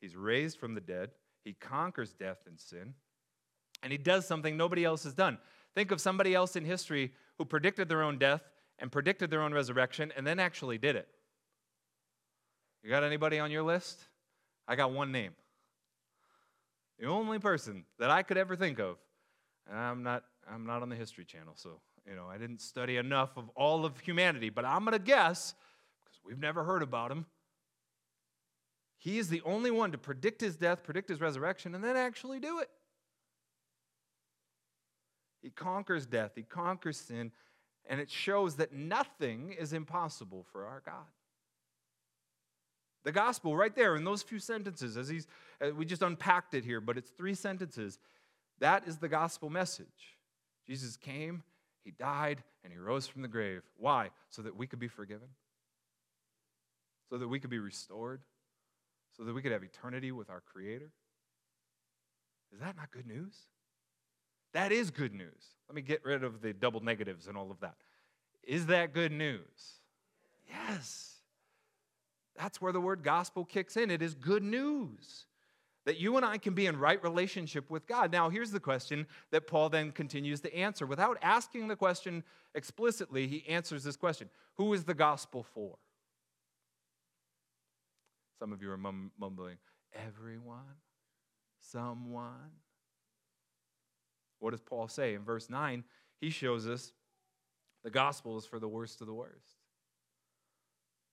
He's 0.00 0.16
raised 0.16 0.58
from 0.58 0.74
the 0.74 0.80
dead, 0.80 1.10
he 1.44 1.52
conquers 1.52 2.12
death 2.12 2.38
and 2.48 2.58
sin, 2.58 2.94
and 3.84 3.92
he 3.92 3.96
does 3.96 4.26
something 4.26 4.56
nobody 4.56 4.84
else 4.84 5.04
has 5.04 5.14
done. 5.14 5.38
Think 5.76 5.92
of 5.92 6.00
somebody 6.00 6.34
else 6.34 6.56
in 6.56 6.64
history 6.64 7.12
who 7.38 7.44
predicted 7.44 7.88
their 7.88 8.02
own 8.02 8.18
death 8.18 8.42
and 8.80 8.90
predicted 8.90 9.30
their 9.30 9.42
own 9.42 9.54
resurrection 9.54 10.12
and 10.16 10.26
then 10.26 10.40
actually 10.40 10.78
did 10.78 10.96
it. 10.96 11.06
You 12.82 12.90
got 12.90 13.04
anybody 13.04 13.38
on 13.38 13.52
your 13.52 13.62
list? 13.62 14.02
I 14.66 14.74
got 14.74 14.90
one 14.90 15.12
name. 15.12 15.30
The 16.98 17.06
only 17.06 17.38
person 17.38 17.84
that 18.00 18.10
I 18.10 18.24
could 18.24 18.36
ever 18.36 18.56
think 18.56 18.80
of. 18.80 18.96
And 19.70 19.78
I'm 19.78 20.02
not 20.02 20.24
I'm 20.52 20.66
not 20.66 20.82
on 20.82 20.88
the 20.88 20.96
history 20.96 21.24
channel, 21.24 21.52
so 21.54 21.80
you 22.04 22.16
know, 22.16 22.26
I 22.28 22.36
didn't 22.36 22.62
study 22.62 22.96
enough 22.96 23.36
of 23.36 23.48
all 23.54 23.84
of 23.84 24.00
humanity, 24.00 24.50
but 24.50 24.64
I'm 24.64 24.84
to 24.86 24.98
guess, 24.98 25.54
because 26.02 26.18
we've 26.24 26.40
never 26.40 26.64
heard 26.64 26.82
about 26.82 27.12
him, 27.12 27.26
he 29.00 29.18
is 29.18 29.30
the 29.30 29.40
only 29.46 29.70
one 29.70 29.92
to 29.92 29.98
predict 29.98 30.42
his 30.42 30.56
death, 30.56 30.84
predict 30.84 31.08
his 31.08 31.22
resurrection, 31.22 31.74
and 31.74 31.82
then 31.82 31.96
actually 31.96 32.38
do 32.38 32.60
it. 32.60 32.68
He 35.40 35.48
conquers 35.48 36.04
death, 36.04 36.32
he 36.34 36.42
conquers 36.42 36.98
sin, 36.98 37.32
and 37.88 37.98
it 37.98 38.10
shows 38.10 38.56
that 38.56 38.74
nothing 38.74 39.56
is 39.58 39.72
impossible 39.72 40.44
for 40.52 40.66
our 40.66 40.82
God. 40.84 41.06
The 43.04 43.12
gospel, 43.12 43.56
right 43.56 43.74
there 43.74 43.96
in 43.96 44.04
those 44.04 44.22
few 44.22 44.38
sentences, 44.38 44.98
as 44.98 45.08
he's, 45.08 45.26
uh, 45.62 45.70
we 45.74 45.86
just 45.86 46.02
unpacked 46.02 46.52
it 46.52 46.62
here, 46.62 46.82
but 46.82 46.98
it's 46.98 47.08
three 47.08 47.32
sentences. 47.32 47.98
That 48.58 48.86
is 48.86 48.98
the 48.98 49.08
gospel 49.08 49.48
message. 49.48 50.18
Jesus 50.66 50.98
came, 50.98 51.42
he 51.84 51.90
died 51.90 52.42
and 52.62 52.70
he 52.70 52.78
rose 52.78 53.06
from 53.06 53.22
the 53.22 53.28
grave. 53.28 53.62
Why? 53.78 54.10
So 54.28 54.42
that 54.42 54.54
we 54.54 54.66
could 54.66 54.78
be 54.78 54.88
forgiven, 54.88 55.28
so 57.08 57.16
that 57.16 57.28
we 57.28 57.40
could 57.40 57.48
be 57.48 57.58
restored, 57.58 58.20
so 59.20 59.26
that 59.26 59.34
we 59.34 59.42
could 59.42 59.52
have 59.52 59.62
eternity 59.62 60.12
with 60.12 60.30
our 60.30 60.40
Creator. 60.40 60.90
Is 62.54 62.60
that 62.60 62.74
not 62.74 62.90
good 62.90 63.06
news? 63.06 63.34
That 64.54 64.72
is 64.72 64.90
good 64.90 65.12
news. 65.12 65.56
Let 65.68 65.76
me 65.76 65.82
get 65.82 66.02
rid 66.06 66.24
of 66.24 66.40
the 66.40 66.54
double 66.54 66.80
negatives 66.80 67.28
and 67.28 67.36
all 67.36 67.50
of 67.50 67.60
that. 67.60 67.74
Is 68.42 68.66
that 68.66 68.94
good 68.94 69.12
news? 69.12 69.80
Yes. 70.48 71.16
That's 72.34 72.62
where 72.62 72.72
the 72.72 72.80
word 72.80 73.02
gospel 73.02 73.44
kicks 73.44 73.76
in. 73.76 73.90
It 73.90 74.00
is 74.00 74.14
good 74.14 74.42
news 74.42 75.26
that 75.84 75.98
you 75.98 76.16
and 76.16 76.24
I 76.24 76.38
can 76.38 76.54
be 76.54 76.64
in 76.64 76.78
right 76.78 77.02
relationship 77.02 77.68
with 77.68 77.86
God. 77.86 78.10
Now, 78.10 78.30
here's 78.30 78.50
the 78.50 78.58
question 78.58 79.06
that 79.32 79.46
Paul 79.46 79.68
then 79.68 79.92
continues 79.92 80.40
to 80.40 80.54
answer. 80.54 80.86
Without 80.86 81.18
asking 81.20 81.68
the 81.68 81.76
question 81.76 82.24
explicitly, 82.54 83.26
he 83.26 83.46
answers 83.46 83.84
this 83.84 83.96
question 83.96 84.30
Who 84.54 84.72
is 84.72 84.84
the 84.84 84.94
gospel 84.94 85.42
for? 85.42 85.76
Some 88.40 88.52
of 88.52 88.62
you 88.62 88.70
are 88.70 88.78
mumbling, 88.78 89.58
Everyone? 89.92 90.78
Someone? 91.60 92.52
What 94.38 94.52
does 94.52 94.62
Paul 94.62 94.88
say? 94.88 95.12
In 95.12 95.22
verse 95.22 95.50
9, 95.50 95.84
he 96.22 96.30
shows 96.30 96.66
us 96.66 96.92
the 97.84 97.90
gospel 97.90 98.38
is 98.38 98.46
for 98.46 98.58
the 98.58 98.66
worst 98.66 99.02
of 99.02 99.06
the 99.06 99.12
worst. 99.12 99.58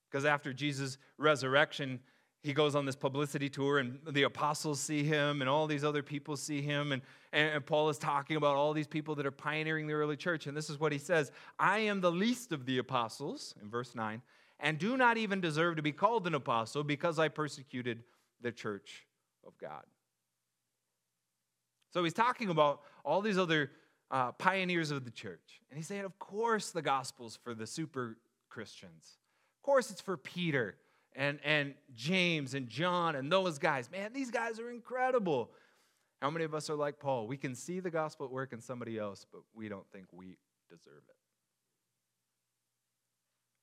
Because 0.10 0.24
after 0.24 0.54
Jesus' 0.54 0.98
resurrection, 1.18 2.00
he 2.44 2.54
goes 2.54 2.76
on 2.76 2.86
this 2.86 2.96
publicity 2.96 3.50
tour 3.50 3.80
and 3.80 4.00
the 4.10 4.24
apostles 4.24 4.80
see 4.80 5.04
him 5.04 5.42
and 5.42 5.50
all 5.50 5.68
these 5.68 5.84
other 5.84 6.04
people 6.04 6.38
see 6.38 6.62
him 6.62 6.94
and, 6.94 7.02
and, 7.34 7.66
paul 7.66 7.90
is 7.90 7.98
talking 7.98 8.38
about 8.38 8.56
all 8.56 8.72
these 8.72 8.88
people 8.88 9.16
that 9.16 9.26
are 9.26 9.32
pioneering 9.32 9.86
the 9.86 9.94
early 9.94 10.16
church 10.16 10.48
and 10.48 10.56
this 10.56 10.70
is 10.70 10.80
what 10.80 10.94
he 10.94 10.98
says 10.98 11.32
i 11.60 11.80
am 11.80 12.00
the 12.00 12.12
least 12.12 12.54
of 12.54 12.66
the 12.66 12.78
apostles 12.78 13.54
in 13.62 13.70
verse 13.70 13.96
9 13.96 14.22
and 14.60 14.78
do 14.78 14.98
not 14.98 15.18
even 15.18 15.42
deserve 15.42 15.76
to 15.76 15.82
be 15.82 15.92
called 15.92 16.28
an 16.28 16.36
apostle 16.36 16.84
because 16.84 17.20
i 17.20 17.28
persecuted 17.28 18.04
the 18.42 18.52
church 18.52 19.06
of 19.46 19.54
god 19.58 19.84
so 21.92 22.04
he's 22.04 22.14
talking 22.14 22.50
about 22.50 22.82
all 23.06 23.22
these 23.22 23.38
other 23.38 23.72
uh, 24.10 24.32
pioneers 24.34 24.92
of 24.92 25.04
the 25.04 25.12
church 25.12 25.62
and 25.70 25.78
he's 25.78 25.88
saying 25.88 26.06
of 26.06 26.18
course 26.20 26.72
the 26.72 26.82
gospel's 26.82 27.38
for 27.44 27.54
the 27.54 27.68
super 27.68 28.18
christians 28.50 29.18
of 29.58 29.64
course 29.64 29.92
it's 29.92 30.02
for 30.02 30.18
peter 30.18 30.78
and, 31.18 31.40
and 31.44 31.74
James 31.96 32.54
and 32.54 32.70
John 32.70 33.16
and 33.16 33.30
those 33.30 33.58
guys. 33.58 33.92
Man, 33.92 34.14
these 34.14 34.32
guys 34.32 34.60
are 34.60 34.70
incredible. 34.70 35.52
How 36.22 36.30
many 36.30 36.46
of 36.46 36.54
us 36.54 36.70
are 36.70 36.76
like 36.76 37.00
Paul? 37.00 37.28
We 37.28 37.38
can 37.38 37.56
see 37.56 37.80
the 37.80 37.90
gospel 37.90 38.28
at 38.28 38.32
work 38.32 38.54
in 38.54 38.62
somebody 38.62 38.98
else, 38.98 39.26
but 39.32 39.42
we 39.54 39.68
don't 39.68 39.88
think 39.92 40.06
we 40.12 40.38
deserve 40.70 41.04
it. 41.10 41.17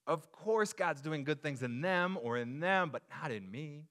Of 0.07 0.31
course, 0.33 0.73
God's 0.73 1.01
doing 1.01 1.25
good 1.25 1.43
things 1.43 1.63
in 1.63 1.81
them 1.81 2.19
or 2.21 2.37
in 2.37 2.61
them, 2.61 2.91
but 2.91 3.03
not 3.23 3.31
in 3.31 3.51
me. 3.51 3.85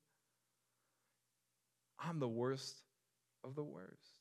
I'm 1.99 2.19
the 2.19 2.27
worst 2.27 2.75
of 3.43 3.55
the 3.55 3.63
worst. 3.63 4.19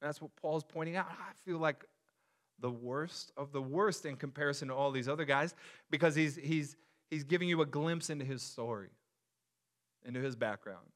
that's 0.00 0.22
what 0.22 0.34
Paul's 0.36 0.64
pointing 0.64 0.96
out. 0.96 1.06
I 1.08 1.32
feel 1.44 1.58
like 1.58 1.84
the 2.60 2.70
worst 2.70 3.32
of 3.36 3.52
the 3.52 3.62
worst 3.62 4.04
in 4.04 4.16
comparison 4.16 4.68
to 4.68 4.74
all 4.74 4.90
these 4.90 5.08
other 5.08 5.24
guys 5.24 5.54
because 5.90 6.14
he's, 6.14 6.36
he's, 6.36 6.76
he's 7.10 7.24
giving 7.24 7.48
you 7.48 7.60
a 7.62 7.66
glimpse 7.66 8.10
into 8.10 8.24
his 8.24 8.42
story, 8.42 8.90
into 10.04 10.20
his 10.20 10.36
background. 10.36 10.86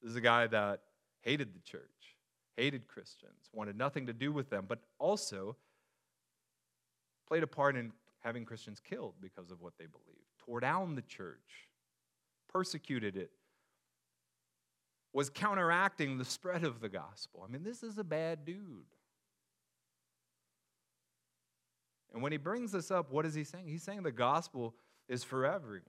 This 0.00 0.10
is 0.10 0.16
a 0.16 0.20
guy 0.20 0.46
that 0.48 0.80
hated 1.22 1.54
the 1.54 1.60
church, 1.60 1.82
hated 2.56 2.88
Christians, 2.88 3.48
wanted 3.52 3.76
nothing 3.76 4.06
to 4.06 4.12
do 4.12 4.32
with 4.32 4.50
them, 4.50 4.64
but 4.68 4.80
also 4.98 5.56
played 7.26 7.42
a 7.42 7.46
part 7.46 7.76
in 7.76 7.92
having 8.22 8.44
Christians 8.44 8.80
killed 8.80 9.14
because 9.20 9.50
of 9.50 9.60
what 9.60 9.74
they 9.78 9.86
believed, 9.86 10.26
tore 10.38 10.60
down 10.60 10.94
the 10.94 11.02
church, 11.02 11.68
persecuted 12.48 13.16
it, 13.16 13.30
was 15.12 15.28
counteracting 15.28 16.18
the 16.18 16.24
spread 16.24 16.64
of 16.64 16.80
the 16.80 16.88
gospel. 16.88 17.44
I 17.46 17.52
mean, 17.52 17.62
this 17.62 17.82
is 17.82 17.98
a 17.98 18.04
bad 18.04 18.44
dude. 18.44 18.86
And 22.12 22.22
when 22.22 22.32
he 22.32 22.38
brings 22.38 22.72
this 22.72 22.90
up, 22.90 23.10
what 23.10 23.26
is 23.26 23.34
he 23.34 23.44
saying? 23.44 23.66
He's 23.66 23.82
saying 23.82 24.02
the 24.02 24.12
gospel 24.12 24.74
is 25.08 25.24
for 25.24 25.46
everyone. 25.46 25.82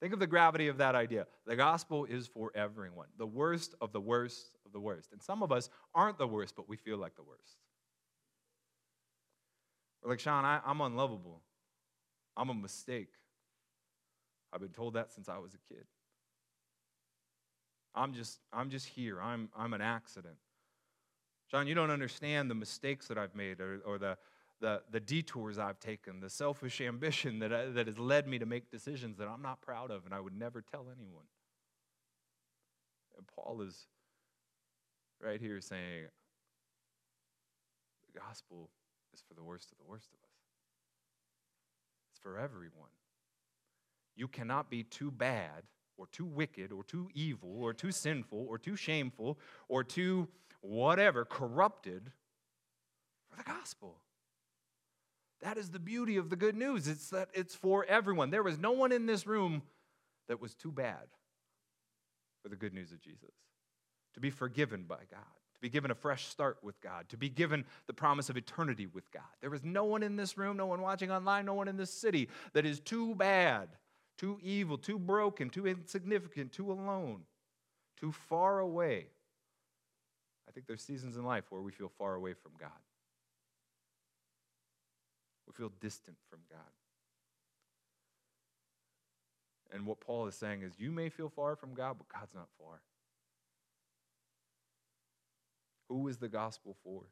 Think 0.00 0.12
of 0.12 0.18
the 0.18 0.26
gravity 0.26 0.68
of 0.68 0.78
that 0.78 0.94
idea. 0.94 1.26
The 1.46 1.56
gospel 1.56 2.04
is 2.04 2.26
for 2.26 2.52
everyone, 2.54 3.06
the 3.16 3.26
worst 3.26 3.74
of 3.80 3.92
the 3.92 4.00
worst 4.00 4.56
of 4.66 4.72
the 4.72 4.80
worst. 4.80 5.12
And 5.12 5.22
some 5.22 5.42
of 5.42 5.50
us 5.50 5.70
aren't 5.94 6.18
the 6.18 6.26
worst, 6.26 6.54
but 6.54 6.68
we 6.68 6.76
feel 6.76 6.98
like 6.98 7.16
the 7.16 7.22
worst. 7.22 7.56
Like, 10.06 10.20
Sean, 10.20 10.44
I, 10.44 10.60
I'm 10.64 10.80
unlovable. 10.80 11.40
I'm 12.36 12.48
a 12.48 12.54
mistake. 12.54 13.12
I've 14.52 14.60
been 14.60 14.70
told 14.70 14.94
that 14.94 15.12
since 15.12 15.28
I 15.28 15.38
was 15.38 15.52
a 15.54 15.74
kid. 15.74 15.84
I'm 17.92 18.12
just, 18.12 18.38
I'm 18.52 18.70
just 18.70 18.86
here. 18.86 19.20
I'm, 19.20 19.48
I'm 19.56 19.74
an 19.74 19.80
accident. 19.80 20.36
John, 21.50 21.66
you 21.66 21.74
don't 21.74 21.90
understand 21.90 22.50
the 22.50 22.54
mistakes 22.54 23.08
that 23.08 23.18
I've 23.18 23.34
made 23.34 23.60
or, 23.60 23.80
or 23.84 23.98
the, 23.98 24.16
the, 24.60 24.82
the 24.90 25.00
detours 25.00 25.58
I've 25.58 25.80
taken, 25.80 26.20
the 26.20 26.30
selfish 26.30 26.80
ambition 26.80 27.40
that, 27.40 27.52
I, 27.52 27.66
that 27.66 27.86
has 27.86 27.98
led 27.98 28.28
me 28.28 28.38
to 28.38 28.46
make 28.46 28.70
decisions 28.70 29.18
that 29.18 29.26
I'm 29.26 29.42
not 29.42 29.60
proud 29.60 29.90
of 29.90 30.04
and 30.04 30.14
I 30.14 30.20
would 30.20 30.38
never 30.38 30.62
tell 30.62 30.86
anyone. 30.96 31.24
And 33.16 33.26
Paul 33.26 33.62
is 33.62 33.86
right 35.20 35.40
here 35.40 35.60
saying, 35.60 36.06
the 38.12 38.20
gospel 38.20 38.70
is 39.16 39.22
for 39.26 39.34
the 39.34 39.42
worst 39.42 39.72
of 39.72 39.78
the 39.78 39.84
worst 39.84 40.08
of 40.12 40.18
us. 40.18 40.36
It's 42.10 42.20
for 42.20 42.38
everyone. 42.38 42.90
You 44.14 44.28
cannot 44.28 44.70
be 44.70 44.82
too 44.82 45.10
bad 45.10 45.62
or 45.96 46.06
too 46.06 46.26
wicked 46.26 46.70
or 46.70 46.84
too 46.84 47.08
evil 47.14 47.62
or 47.62 47.72
too 47.72 47.92
sinful 47.92 48.46
or 48.48 48.58
too 48.58 48.76
shameful 48.76 49.38
or 49.68 49.82
too 49.82 50.28
whatever 50.60 51.24
corrupted 51.24 52.12
for 53.30 53.36
the 53.36 53.42
gospel. 53.42 54.00
That 55.40 55.56
is 55.56 55.70
the 55.70 55.78
beauty 55.78 56.16
of 56.16 56.28
the 56.28 56.36
good 56.36 56.56
news. 56.56 56.86
It's 56.88 57.10
that 57.10 57.28
it's 57.32 57.54
for 57.54 57.84
everyone. 57.86 58.30
There 58.30 58.42
was 58.42 58.58
no 58.58 58.72
one 58.72 58.92
in 58.92 59.06
this 59.06 59.26
room 59.26 59.62
that 60.28 60.40
was 60.40 60.54
too 60.54 60.72
bad 60.72 61.08
for 62.42 62.48
the 62.48 62.56
good 62.56 62.74
news 62.74 62.92
of 62.92 63.00
Jesus. 63.00 63.34
To 64.14 64.20
be 64.20 64.30
forgiven 64.30 64.84
by 64.84 65.00
God, 65.10 65.20
be 65.66 65.70
given 65.70 65.90
a 65.90 65.96
fresh 65.96 66.28
start 66.28 66.58
with 66.62 66.80
God, 66.80 67.08
to 67.08 67.16
be 67.16 67.28
given 67.28 67.64
the 67.88 67.92
promise 67.92 68.30
of 68.30 68.36
eternity 68.36 68.86
with 68.86 69.10
God. 69.10 69.24
There 69.40 69.52
is 69.52 69.64
no 69.64 69.82
one 69.82 70.04
in 70.04 70.14
this 70.14 70.38
room, 70.38 70.56
no 70.56 70.66
one 70.66 70.80
watching 70.80 71.10
online, 71.10 71.44
no 71.44 71.54
one 71.54 71.66
in 71.66 71.76
this 71.76 71.90
city 71.90 72.28
that 72.52 72.64
is 72.64 72.78
too 72.78 73.16
bad, 73.16 73.70
too 74.16 74.38
evil, 74.44 74.78
too 74.78 74.96
broken, 74.96 75.50
too 75.50 75.66
insignificant, 75.66 76.52
too 76.52 76.70
alone, 76.70 77.22
too 77.98 78.12
far 78.12 78.60
away. 78.60 79.06
I 80.48 80.52
think 80.52 80.68
there's 80.68 80.84
seasons 80.84 81.16
in 81.16 81.24
life 81.24 81.46
where 81.50 81.62
we 81.62 81.72
feel 81.72 81.90
far 81.98 82.14
away 82.14 82.34
from 82.34 82.52
God. 82.60 82.70
We 85.48 85.52
feel 85.52 85.72
distant 85.80 86.16
from 86.30 86.38
God. 86.48 86.60
And 89.72 89.84
what 89.84 89.98
Paul 89.98 90.28
is 90.28 90.36
saying 90.36 90.62
is 90.62 90.74
you 90.78 90.92
may 90.92 91.08
feel 91.08 91.28
far 91.28 91.56
from 91.56 91.74
God, 91.74 91.96
but 91.98 92.06
God's 92.06 92.34
not 92.34 92.46
far. 92.56 92.82
Who 95.88 96.08
is 96.08 96.18
the 96.18 96.28
gospel 96.28 96.76
for? 96.82 97.02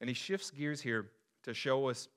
And 0.00 0.08
he 0.08 0.14
shifts 0.14 0.50
gears 0.50 0.80
here 0.80 1.10
to 1.44 1.54
show 1.54 1.88
us 1.88 2.08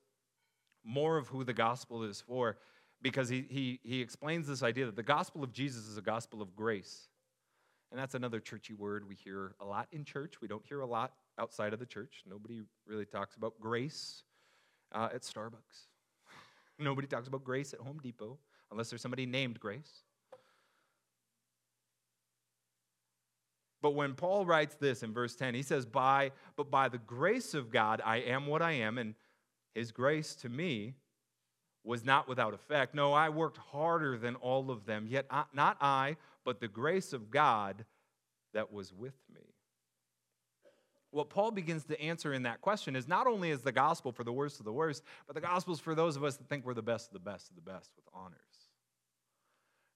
more 0.84 1.18
of 1.18 1.28
who 1.28 1.44
the 1.44 1.54
gospel 1.54 2.04
is 2.04 2.22
for 2.22 2.58
because 3.02 3.30
he, 3.30 3.46
he, 3.50 3.80
he 3.84 4.02
explains 4.02 4.48
this 4.48 4.64
idea 4.64 4.86
that 4.86 4.96
the 4.96 5.04
gospel 5.04 5.44
of 5.44 5.52
Jesus 5.52 5.88
is 5.88 5.98
a 5.98 6.02
gospel 6.02 6.42
of 6.42 6.56
grace. 6.56 7.10
And 7.92 8.00
that's 8.00 8.16
another 8.16 8.40
churchy 8.40 8.74
word 8.74 9.08
we 9.08 9.16
hear 9.16 9.56
a 9.60 9.66
lot 9.66 9.88
in 9.92 10.04
church. 10.04 10.42
We 10.42 10.48
don't 10.48 10.66
hear 10.66 10.80
a 10.80 10.86
lot 10.86 11.14
outside 11.38 11.74
of 11.74 11.80
the 11.80 11.86
church. 11.86 12.24
Nobody 12.28 12.62
really 12.88 13.06
talks 13.06 13.36
about 13.36 13.54
grace 13.60 14.24
uh, 14.94 15.10
at 15.14 15.22
Starbucks. 15.22 15.88
Nobody 16.80 17.08
talks 17.08 17.28
about 17.28 17.44
grace 17.44 17.74
at 17.74 17.80
Home 17.82 18.00
Depot 18.02 18.40
unless 18.72 18.90
there's 18.90 19.02
somebody 19.02 19.26
named 19.26 19.60
Grace. 19.60 20.04
But 23.84 23.94
when 23.94 24.16
Paul 24.16 24.48
writes 24.48 24.76
this 24.76 25.04
in 25.04 25.14
verse 25.14 25.36
10, 25.36 25.54
he 25.54 25.62
says, 25.62 25.86
by, 25.86 26.32
But 26.56 26.72
by 26.72 26.90
the 26.90 26.98
grace 26.98 27.54
of 27.54 27.70
God, 27.70 28.02
I 28.04 28.18
am 28.18 28.48
what 28.48 28.64
I 28.64 28.72
am, 28.72 28.98
and 28.98 29.14
his 29.76 29.92
grace 29.92 30.34
to 30.38 30.50
me 30.50 30.96
was 31.84 32.04
not 32.04 32.28
without 32.28 32.56
effect. 32.56 32.96
No, 32.96 33.14
I 33.14 33.30
worked 33.30 33.58
harder 33.58 34.18
than 34.18 34.36
all 34.36 34.72
of 34.72 34.88
them, 34.88 35.06
yet 35.08 35.28
not 35.54 35.78
I, 35.80 36.18
but 36.44 36.60
the 36.60 36.68
grace 36.68 37.14
of 37.14 37.30
God 37.30 37.86
that 38.56 38.74
was 38.74 38.92
with 38.92 39.16
me 39.32 39.54
what 41.14 41.30
Paul 41.30 41.52
begins 41.52 41.86
to 41.86 42.02
answer 42.02 42.34
in 42.34 42.44
that 42.44 42.62
question 42.62 42.96
is 42.96 43.08
not 43.08 43.28
only 43.28 43.52
is 43.52 43.62
the 43.62 43.72
gospel 43.72 44.12
for 44.12 44.24
the 44.24 44.34
worst 44.34 44.60
of 44.60 44.66
the 44.66 44.74
worst, 44.74 45.04
but 45.28 45.36
the 45.36 45.42
gospel 45.42 45.74
is 45.74 45.80
for 45.80 45.94
those 45.94 46.16
of 46.16 46.24
us 46.24 46.38
that 46.38 46.50
think 46.50 46.66
we're 46.66 46.74
the 46.74 46.82
best 46.82 47.08
of 47.08 47.14
the 47.14 47.20
best 47.20 47.50
of 47.50 47.56
the 47.56 47.62
best 47.62 47.92
with 47.96 48.06
honors. 48.14 48.40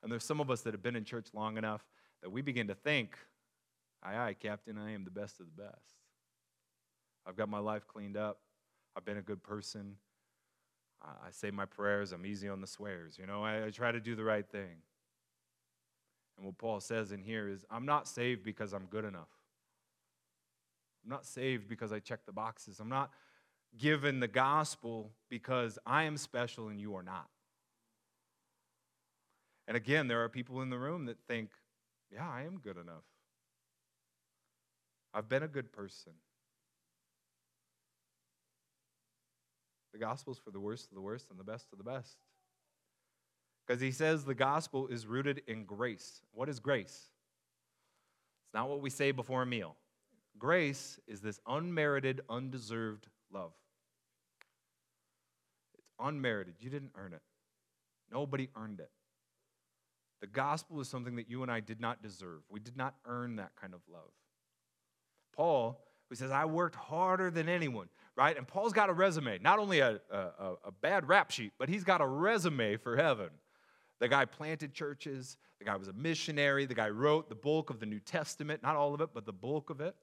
And 0.04 0.12
there's 0.12 0.24
some 0.24 0.40
of 0.40 0.52
us 0.52 0.62
that 0.62 0.74
have 0.74 0.84
been 0.84 0.96
in 0.96 1.04
church 1.04 1.30
long 1.34 1.58
enough 1.58 1.84
that 2.22 2.30
we 2.30 2.42
begin 2.42 2.68
to 2.68 2.76
think, 2.76 3.18
aye, 4.08 4.28
aye, 4.30 4.36
Captain, 4.40 4.78
I 4.78 4.94
am 4.94 5.04
the 5.04 5.12
best 5.12 5.40
of 5.40 5.46
the 5.46 5.64
best. 5.64 5.96
I've 7.26 7.36
got 7.36 7.50
my 7.50 7.60
life 7.60 7.88
cleaned 7.88 8.18
up. 8.18 8.40
I've 8.96 9.06
been 9.06 9.18
a 9.18 9.22
good 9.22 9.44
person. 9.44 9.96
I 11.02 11.30
say 11.32 11.52
my 11.52 11.66
prayers. 11.66 12.12
I'm 12.12 12.26
easy 12.26 12.50
on 12.50 12.62
the 12.62 12.68
swears. 12.68 13.18
You 13.20 13.28
know, 13.28 13.44
I, 13.44 13.66
I 13.66 13.70
try 13.70 13.92
to 13.92 14.00
do 14.00 14.16
the 14.16 14.24
right 14.24 14.48
thing. 14.50 14.82
And 16.38 16.46
what 16.46 16.58
Paul 16.58 16.80
says 16.80 17.12
in 17.12 17.22
here 17.22 17.48
is, 17.48 17.66
I'm 17.70 17.86
not 17.86 18.08
saved 18.08 18.44
because 18.44 18.74
I'm 18.74 18.86
good 18.86 19.06
enough. 19.06 19.30
I'm 21.04 21.12
not 21.12 21.26
saved 21.26 21.68
because 21.68 21.92
I 21.92 22.00
check 22.00 22.26
the 22.26 22.32
boxes. 22.32 22.80
I'm 22.80 22.90
not 22.90 23.12
given 23.78 24.20
the 24.20 24.28
gospel 24.28 25.12
because 25.30 25.78
I 25.86 26.04
am 26.04 26.18
special 26.18 26.70
and 26.70 26.80
you 26.80 26.96
are 26.96 27.04
not. 27.04 27.28
And 29.68 29.76
again, 29.76 30.08
there 30.08 30.24
are 30.24 30.30
people 30.30 30.62
in 30.62 30.70
the 30.70 30.80
room 30.80 31.06
that 31.06 31.18
think, 31.28 31.50
yeah, 32.12 32.28
I 32.28 32.44
am 32.44 32.58
good 32.58 32.78
enough. 32.78 33.04
I've 35.18 35.28
been 35.28 35.42
a 35.42 35.48
good 35.48 35.72
person. 35.72 36.12
The 39.92 39.98
gospel 39.98 40.32
is 40.32 40.38
for 40.38 40.52
the 40.52 40.60
worst 40.60 40.90
of 40.90 40.94
the 40.94 41.02
worst 41.02 41.32
and 41.32 41.40
the 41.40 41.44
best 41.44 41.66
of 41.72 41.80
the 41.80 41.84
best. 41.84 42.18
Because 43.66 43.82
he 43.82 43.90
says 43.90 44.26
the 44.26 44.36
gospel 44.36 44.86
is 44.86 45.08
rooted 45.08 45.42
in 45.48 45.66
grace. 45.66 46.22
What 46.34 46.50
is 46.50 46.60
grace? 46.60 47.10
It's 48.46 48.54
not 48.54 48.70
what 48.70 48.80
we 48.80 48.92
say 48.92 49.10
before 49.10 49.42
a 49.42 49.46
meal. 49.48 49.76
Grace 50.38 51.00
is 51.08 51.20
this 51.20 51.40
unmerited, 51.48 52.22
undeserved 52.30 53.08
love. 53.34 53.54
It's 55.80 55.90
unmerited. 56.00 56.54
You 56.60 56.70
didn't 56.70 56.92
earn 56.96 57.14
it, 57.14 57.24
nobody 58.12 58.50
earned 58.56 58.82
it. 58.82 58.92
The 60.22 60.28
gospel 60.28 60.80
is 60.80 60.88
something 60.88 61.16
that 61.16 61.28
you 61.28 61.42
and 61.42 61.52
I 61.52 61.60
did 61.60 61.82
not 61.82 62.04
deserve. 62.04 62.42
We 62.50 62.60
did 62.60 62.78
not 62.78 62.94
earn 63.04 63.38
that 63.38 63.54
kind 63.60 63.74
of 63.74 63.80
love. 63.92 64.12
Paul, 65.38 65.80
who 66.10 66.16
says, 66.16 66.32
I 66.32 66.46
worked 66.46 66.76
harder 66.76 67.32
than 67.32 67.48
anyone, 67.48 67.88
right? 68.16 68.36
And 68.36 68.48
Paul's 68.48 68.74
got 68.74 68.90
a 68.90 68.94
resume, 68.94 69.40
not 69.40 69.60
only 69.60 69.80
a, 69.80 70.02
a, 70.12 70.54
a 70.66 70.72
bad 70.82 71.08
rap 71.08 71.32
sheet, 71.32 71.54
but 71.58 71.70
he's 71.70 71.84
got 71.84 72.02
a 72.02 72.08
resume 72.08 72.76
for 72.78 72.98
heaven. 72.98 73.30
The 74.00 74.10
guy 74.10 74.26
planted 74.26 74.74
churches, 74.74 75.38
the 75.60 75.66
guy 75.66 75.76
was 75.76 75.88
a 75.88 75.94
missionary, 75.94 76.66
the 76.66 76.76
guy 76.76 76.90
wrote 76.90 77.30
the 77.30 77.36
bulk 77.36 77.70
of 77.70 77.80
the 77.80 77.86
New 77.86 78.00
Testament, 78.00 78.62
not 78.64 78.76
all 78.76 78.94
of 78.94 79.02
it, 79.02 79.10
but 79.14 79.26
the 79.26 79.34
bulk 79.34 79.70
of 79.70 79.80
it. 79.80 79.96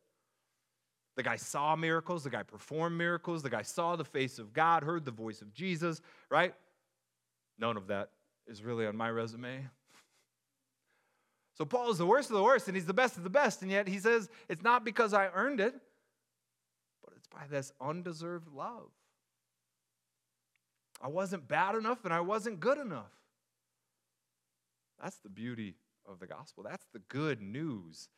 The 1.16 1.23
guy 1.23 1.37
saw 1.37 1.77
miracles, 1.77 2.25
the 2.25 2.31
guy 2.31 2.42
performed 2.42 2.99
miracles, 2.99 3.42
the 3.42 3.51
guy 3.51 3.62
saw 3.62 3.94
the 3.94 4.05
face 4.05 4.38
of 4.38 4.53
God, 4.53 4.83
heard 4.83 5.05
the 5.05 5.12
voice 5.12 5.42
of 5.42 5.53
Jesus, 5.53 6.01
right? 6.31 6.55
None 7.59 7.77
of 7.77 7.87
that 7.88 8.11
is 8.47 8.64
really 8.64 8.87
on 8.87 8.97
my 8.97 9.11
resume. 9.11 9.68
So 11.55 11.64
Paul 11.64 11.90
is 11.90 11.99
the 11.99 12.07
worst 12.07 12.31
of 12.31 12.37
the 12.37 12.43
worst, 12.43 12.67
and 12.67 12.77
he's 12.77 12.87
the 12.87 12.93
best 12.93 13.17
of 13.17 13.23
the 13.23 13.31
best, 13.31 13.62
and 13.62 13.71
yet 13.71 13.87
he 13.87 13.99
says 13.99 14.29
it's 14.49 14.62
not 14.62 14.85
because 14.85 15.14
I 15.14 15.29
earned 15.35 15.61
it, 15.61 15.75
but 17.05 17.14
it's 17.17 17.29
by 17.29 17.47
this 17.49 17.73
undeserved 17.81 18.49
love. 18.49 18.90
I 21.01 21.09
wasn't 21.09 21.47
bad 21.47 21.75
enough 21.75 22.05
and 22.05 22.14
I 22.14 22.21
wasn't 22.21 22.61
good 22.61 22.79
enough. 22.79 23.12
That's 25.03 25.17
the 25.19 25.29
beauty 25.29 25.75
of 26.09 26.19
the 26.19 26.27
gospel. 26.27 26.64
That's 26.64 26.87
the 26.93 27.01
good 27.09 27.43
news 27.43 28.09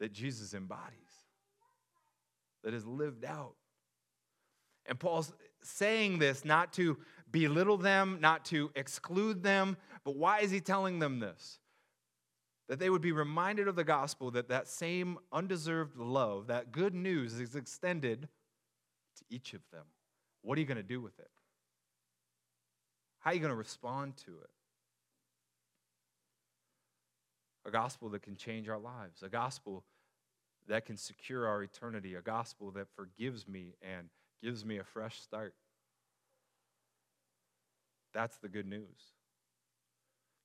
that 0.00 0.12
Jesus 0.12 0.54
embodies, 0.54 1.22
that 2.64 2.74
is 2.74 2.84
lived 2.84 3.24
out. 3.24 3.54
And 4.86 4.98
Paul's 4.98 5.32
saying 5.62 6.18
this 6.18 6.44
not 6.44 6.72
to 6.74 6.98
belittle 7.30 7.76
them, 7.78 8.18
not 8.20 8.44
to 8.46 8.70
exclude 8.74 9.42
them, 9.42 9.76
but 10.04 10.16
why 10.16 10.40
is 10.40 10.50
he 10.50 10.60
telling 10.60 10.98
them 10.98 11.20
this? 11.20 11.60
That 12.68 12.78
they 12.78 12.88
would 12.88 13.02
be 13.02 13.12
reminded 13.12 13.68
of 13.68 13.76
the 13.76 13.84
gospel 13.84 14.30
that 14.32 14.48
that 14.48 14.68
same 14.68 15.18
undeserved 15.32 15.96
love, 15.96 16.46
that 16.46 16.72
good 16.72 16.94
news 16.94 17.38
is 17.38 17.54
extended 17.54 18.28
to 19.18 19.24
each 19.28 19.52
of 19.52 19.60
them. 19.70 19.84
What 20.42 20.56
are 20.56 20.60
you 20.60 20.66
going 20.66 20.76
to 20.76 20.82
do 20.82 21.00
with 21.00 21.18
it? 21.18 21.30
How 23.20 23.30
are 23.30 23.34
you 23.34 23.40
going 23.40 23.50
to 23.50 23.56
respond 23.56 24.16
to 24.18 24.32
it? 24.32 24.50
A 27.66 27.70
gospel 27.70 28.10
that 28.10 28.22
can 28.22 28.36
change 28.36 28.68
our 28.68 28.78
lives, 28.78 29.22
a 29.22 29.28
gospel 29.28 29.84
that 30.68 30.84
can 30.84 30.96
secure 30.96 31.46
our 31.46 31.62
eternity, 31.62 32.14
a 32.14 32.20
gospel 32.20 32.70
that 32.72 32.88
forgives 32.94 33.48
me 33.48 33.74
and 33.82 34.08
gives 34.42 34.64
me 34.64 34.78
a 34.78 34.84
fresh 34.84 35.20
start. 35.20 35.54
That's 38.12 38.36
the 38.36 38.48
good 38.48 38.66
news. 38.66 39.13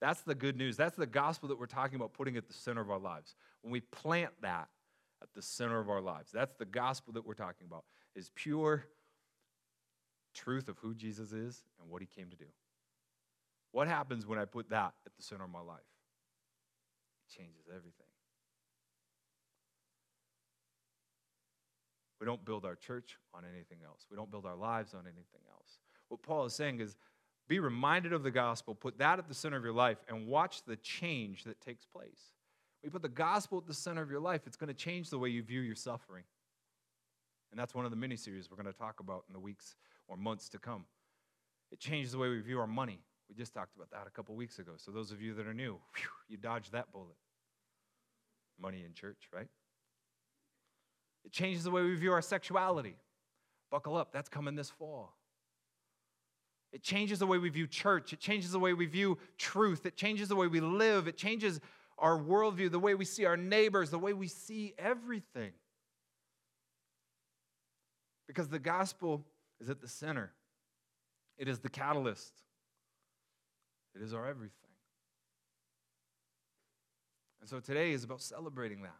That's 0.01 0.21
the 0.21 0.35
good 0.35 0.55
news. 0.55 0.77
That's 0.77 0.95
the 0.95 1.05
gospel 1.05 1.49
that 1.49 1.59
we're 1.59 1.65
talking 1.65 1.95
about 1.95 2.13
putting 2.13 2.37
at 2.37 2.47
the 2.47 2.53
center 2.53 2.81
of 2.81 2.89
our 2.89 2.99
lives. 2.99 3.35
When 3.61 3.71
we 3.71 3.81
plant 3.81 4.31
that 4.41 4.69
at 5.21 5.33
the 5.33 5.41
center 5.41 5.79
of 5.79 5.89
our 5.89 6.01
lives, 6.01 6.31
that's 6.31 6.53
the 6.55 6.65
gospel 6.65 7.13
that 7.13 7.25
we're 7.25 7.33
talking 7.33 7.67
about, 7.67 7.83
is 8.15 8.31
pure 8.35 8.85
truth 10.33 10.69
of 10.69 10.77
who 10.77 10.93
Jesus 10.93 11.33
is 11.33 11.63
and 11.81 11.89
what 11.89 12.01
he 12.01 12.07
came 12.07 12.29
to 12.29 12.37
do. 12.37 12.45
What 13.71 13.87
happens 13.87 14.25
when 14.25 14.39
I 14.39 14.45
put 14.45 14.69
that 14.69 14.93
at 15.05 15.15
the 15.15 15.21
center 15.21 15.43
of 15.43 15.51
my 15.51 15.61
life? 15.61 15.79
It 17.27 17.37
changes 17.37 17.67
everything. 17.67 18.07
We 22.19 22.25
don't 22.25 22.43
build 22.43 22.65
our 22.65 22.75
church 22.75 23.17
on 23.33 23.43
anything 23.45 23.79
else. 23.85 24.05
We 24.09 24.17
don't 24.17 24.31
build 24.31 24.45
our 24.45 24.55
lives 24.55 24.93
on 24.93 25.01
anything 25.01 25.41
else. 25.51 25.79
What 26.09 26.21
Paul 26.21 26.45
is 26.45 26.53
saying 26.53 26.79
is 26.79 26.97
be 27.49 27.59
reminded 27.59 28.13
of 28.13 28.23
the 28.23 28.31
gospel, 28.31 28.75
put 28.75 28.99
that 28.99 29.19
at 29.19 29.27
the 29.27 29.33
center 29.33 29.57
of 29.57 29.63
your 29.63 29.73
life, 29.73 29.97
and 30.07 30.27
watch 30.27 30.63
the 30.63 30.75
change 30.77 31.43
that 31.43 31.59
takes 31.59 31.85
place. 31.85 32.31
When 32.79 32.89
you 32.89 32.91
put 32.91 33.01
the 33.01 33.09
gospel 33.09 33.57
at 33.57 33.67
the 33.67 33.73
center 33.73 34.03
of 34.03 34.11
your 34.11 34.19
life, 34.21 34.43
it's 34.45 34.55
going 34.55 34.69
to 34.69 34.73
change 34.73 35.09
the 35.09 35.17
way 35.17 35.29
you 35.29 35.41
view 35.41 35.59
your 35.59 35.75
suffering. 35.75 36.23
And 37.51 37.59
that's 37.59 37.73
one 37.73 37.85
of 37.85 37.91
the 37.91 37.97
mini 37.97 38.15
series 38.15 38.49
we're 38.49 38.61
going 38.61 38.71
to 38.71 38.79
talk 38.79 38.99
about 38.99 39.25
in 39.27 39.33
the 39.33 39.39
weeks 39.39 39.75
or 40.07 40.15
months 40.15 40.47
to 40.49 40.59
come. 40.59 40.85
It 41.71 41.79
changes 41.79 42.11
the 42.11 42.19
way 42.19 42.29
we 42.29 42.39
view 42.39 42.59
our 42.59 42.67
money. 42.67 42.99
We 43.27 43.35
just 43.35 43.53
talked 43.53 43.75
about 43.75 43.89
that 43.91 44.07
a 44.07 44.11
couple 44.11 44.35
weeks 44.35 44.59
ago. 44.59 44.73
So, 44.77 44.91
those 44.91 45.11
of 45.11 45.21
you 45.21 45.33
that 45.35 45.45
are 45.45 45.53
new, 45.53 45.73
whew, 45.95 46.09
you 46.29 46.37
dodged 46.37 46.71
that 46.71 46.91
bullet. 46.91 47.17
Money 48.61 48.83
in 48.85 48.93
church, 48.93 49.29
right? 49.33 49.47
It 51.25 51.31
changes 51.31 51.63
the 51.63 51.71
way 51.71 51.83
we 51.83 51.95
view 51.95 52.11
our 52.11 52.21
sexuality. 52.21 52.95
Buckle 53.71 53.97
up, 53.97 54.11
that's 54.11 54.29
coming 54.29 54.55
this 54.55 54.69
fall. 54.69 55.18
It 56.71 56.83
changes 56.83 57.19
the 57.19 57.27
way 57.27 57.37
we 57.37 57.49
view 57.49 57.67
church. 57.67 58.13
It 58.13 58.19
changes 58.19 58.51
the 58.51 58.59
way 58.59 58.73
we 58.73 58.85
view 58.85 59.17
truth. 59.37 59.85
It 59.85 59.95
changes 59.95 60.29
the 60.29 60.35
way 60.35 60.47
we 60.47 60.59
live. 60.59 61.07
It 61.07 61.17
changes 61.17 61.59
our 61.97 62.17
worldview, 62.17 62.71
the 62.71 62.79
way 62.79 62.95
we 62.95 63.05
see 63.05 63.25
our 63.25 63.37
neighbors, 63.37 63.89
the 63.89 63.99
way 63.99 64.13
we 64.13 64.27
see 64.27 64.73
everything. 64.77 65.51
Because 68.27 68.47
the 68.47 68.59
gospel 68.59 69.25
is 69.59 69.69
at 69.69 69.81
the 69.81 69.87
center, 69.87 70.31
it 71.37 71.47
is 71.47 71.59
the 71.59 71.69
catalyst, 71.69 72.33
it 73.95 74.01
is 74.01 74.13
our 74.13 74.27
everything. 74.27 74.53
And 77.41 77.49
so 77.49 77.59
today 77.59 77.91
is 77.91 78.03
about 78.03 78.21
celebrating 78.21 78.83
that. 78.83 78.95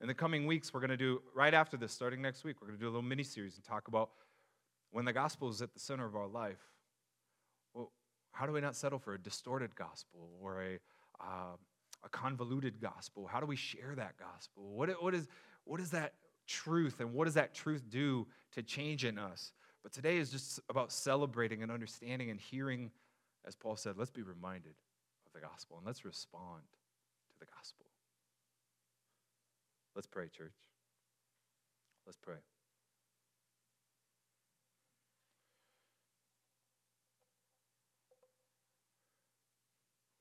In 0.00 0.08
the 0.08 0.14
coming 0.14 0.46
weeks, 0.46 0.74
we're 0.74 0.80
going 0.80 0.90
to 0.90 0.96
do, 0.96 1.22
right 1.34 1.54
after 1.54 1.76
this, 1.76 1.92
starting 1.92 2.20
next 2.20 2.44
week, 2.44 2.56
we're 2.60 2.66
going 2.66 2.78
to 2.78 2.82
do 2.82 2.88
a 2.88 2.90
little 2.90 3.02
mini 3.02 3.22
series 3.22 3.54
and 3.54 3.64
talk 3.64 3.88
about 3.88 4.10
when 4.94 5.04
the 5.04 5.12
gospel 5.12 5.48
is 5.48 5.60
at 5.60 5.74
the 5.74 5.80
center 5.80 6.06
of 6.06 6.14
our 6.14 6.28
life. 6.28 6.60
Well, 7.74 7.90
how 8.30 8.46
do 8.46 8.52
we 8.52 8.60
not 8.60 8.76
settle 8.76 9.00
for 9.00 9.14
a 9.14 9.18
distorted 9.18 9.74
gospel 9.74 10.30
or 10.40 10.62
a, 10.62 10.78
uh, 11.20 11.56
a 12.04 12.08
convoluted 12.10 12.80
gospel? 12.80 13.26
How 13.26 13.40
do 13.40 13.46
we 13.46 13.56
share 13.56 13.94
that 13.96 14.14
gospel? 14.18 14.62
What, 14.72 14.90
what, 15.02 15.12
is, 15.12 15.26
what 15.64 15.80
is 15.80 15.90
that 15.90 16.14
truth 16.46 17.00
and 17.00 17.12
what 17.12 17.24
does 17.24 17.34
that 17.34 17.54
truth 17.54 17.82
do 17.90 18.28
to 18.52 18.62
change 18.62 19.04
in 19.04 19.18
us? 19.18 19.50
But 19.82 19.92
today 19.92 20.18
is 20.18 20.30
just 20.30 20.60
about 20.68 20.92
celebrating 20.92 21.64
and 21.64 21.72
understanding 21.72 22.30
and 22.30 22.38
hearing, 22.38 22.92
as 23.44 23.56
Paul 23.56 23.74
said, 23.74 23.98
let's 23.98 24.12
be 24.12 24.22
reminded 24.22 24.74
of 25.26 25.32
the 25.32 25.40
gospel 25.40 25.76
and 25.78 25.84
let's 25.84 26.04
respond 26.04 26.62
to 27.32 27.40
the 27.40 27.46
gospel. 27.46 27.86
Let's 29.96 30.06
pray, 30.06 30.28
church. 30.28 30.54
Let's 32.06 32.18
pray. 32.18 32.36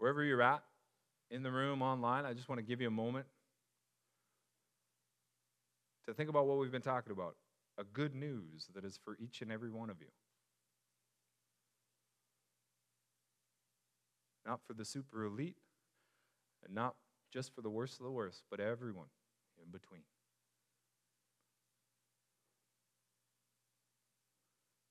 Wherever 0.04 0.22
you're 0.22 0.42
at, 0.42 0.62
in 1.32 1.44
the 1.44 1.50
room, 1.50 1.82
online, 1.82 2.26
I 2.26 2.34
just 2.34 2.50
want 2.50 2.60
to 2.60 2.62
give 2.62 2.82
you 2.82 2.88
a 2.88 2.92
moment 2.92 3.26
to 6.06 6.14
think 6.14 6.30
about 6.30 6.46
what 6.46 6.58
we've 6.58 6.74
been 6.74 6.82
talking 6.82 7.14
about 7.14 7.38
a 7.78 7.86
good 7.86 8.14
news 8.14 8.68
that 8.76 8.84
is 8.84 9.00
for 9.02 9.16
each 9.18 9.42
and 9.42 9.50
every 9.50 9.72
one 9.72 9.90
of 9.90 10.02
you. 10.02 10.10
Not 14.46 14.60
for 14.68 14.74
the 14.74 14.84
super 14.84 15.24
elite, 15.24 15.56
and 16.66 16.76
not 16.76 16.96
just 17.32 17.56
for 17.56 17.62
the 17.62 17.70
worst 17.70 17.98
of 18.02 18.04
the 18.04 18.12
worst, 18.12 18.44
but 18.52 18.60
everyone 18.60 19.08
in 19.64 19.72
between. 19.72 20.04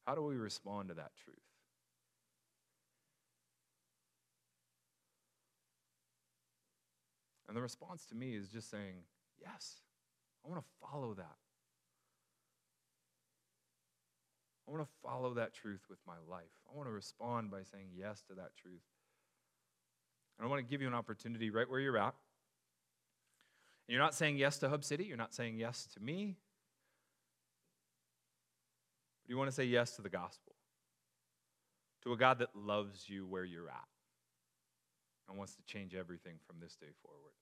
How 0.06 0.14
do 0.14 0.22
we 0.22 0.36
respond 0.36 0.88
to 0.88 0.94
that 0.94 1.10
truth? 1.22 1.51
And 7.52 7.56
the 7.58 7.60
response 7.62 8.06
to 8.06 8.14
me 8.14 8.34
is 8.34 8.48
just 8.48 8.70
saying, 8.70 9.04
Yes, 9.38 9.82
I 10.42 10.48
want 10.48 10.62
to 10.62 10.66
follow 10.80 11.12
that. 11.12 11.36
I 14.66 14.70
want 14.70 14.82
to 14.82 14.88
follow 15.02 15.34
that 15.34 15.52
truth 15.52 15.82
with 15.90 15.98
my 16.06 16.14
life. 16.30 16.48
I 16.66 16.74
want 16.74 16.88
to 16.88 16.92
respond 16.94 17.50
by 17.50 17.58
saying 17.70 17.88
yes 17.94 18.22
to 18.28 18.34
that 18.36 18.56
truth. 18.56 18.80
And 20.38 20.46
I 20.46 20.50
want 20.50 20.60
to 20.60 20.70
give 20.70 20.80
you 20.80 20.88
an 20.88 20.94
opportunity 20.94 21.50
right 21.50 21.68
where 21.68 21.78
you're 21.78 21.98
at 21.98 22.14
And 23.86 23.88
you're 23.88 24.00
not 24.00 24.14
saying 24.14 24.38
yes 24.38 24.56
to 24.60 24.70
Hub 24.70 24.82
City, 24.82 25.04
you're 25.04 25.18
not 25.18 25.34
saying 25.34 25.58
yes 25.58 25.86
to 25.92 26.00
me, 26.02 26.38
but 29.22 29.28
you 29.28 29.36
want 29.36 29.50
to 29.50 29.54
say 29.54 29.64
yes 29.64 29.94
to 29.96 30.02
the 30.02 30.08
gospel, 30.08 30.54
to 32.04 32.14
a 32.14 32.16
God 32.16 32.38
that 32.38 32.56
loves 32.56 33.10
you 33.10 33.26
where 33.26 33.44
you're 33.44 33.68
at 33.68 33.91
and 35.32 35.38
wants 35.38 35.54
to 35.54 35.62
change 35.62 35.94
everything 35.94 36.34
from 36.46 36.56
this 36.60 36.76
day 36.76 36.92
forward. 37.02 37.32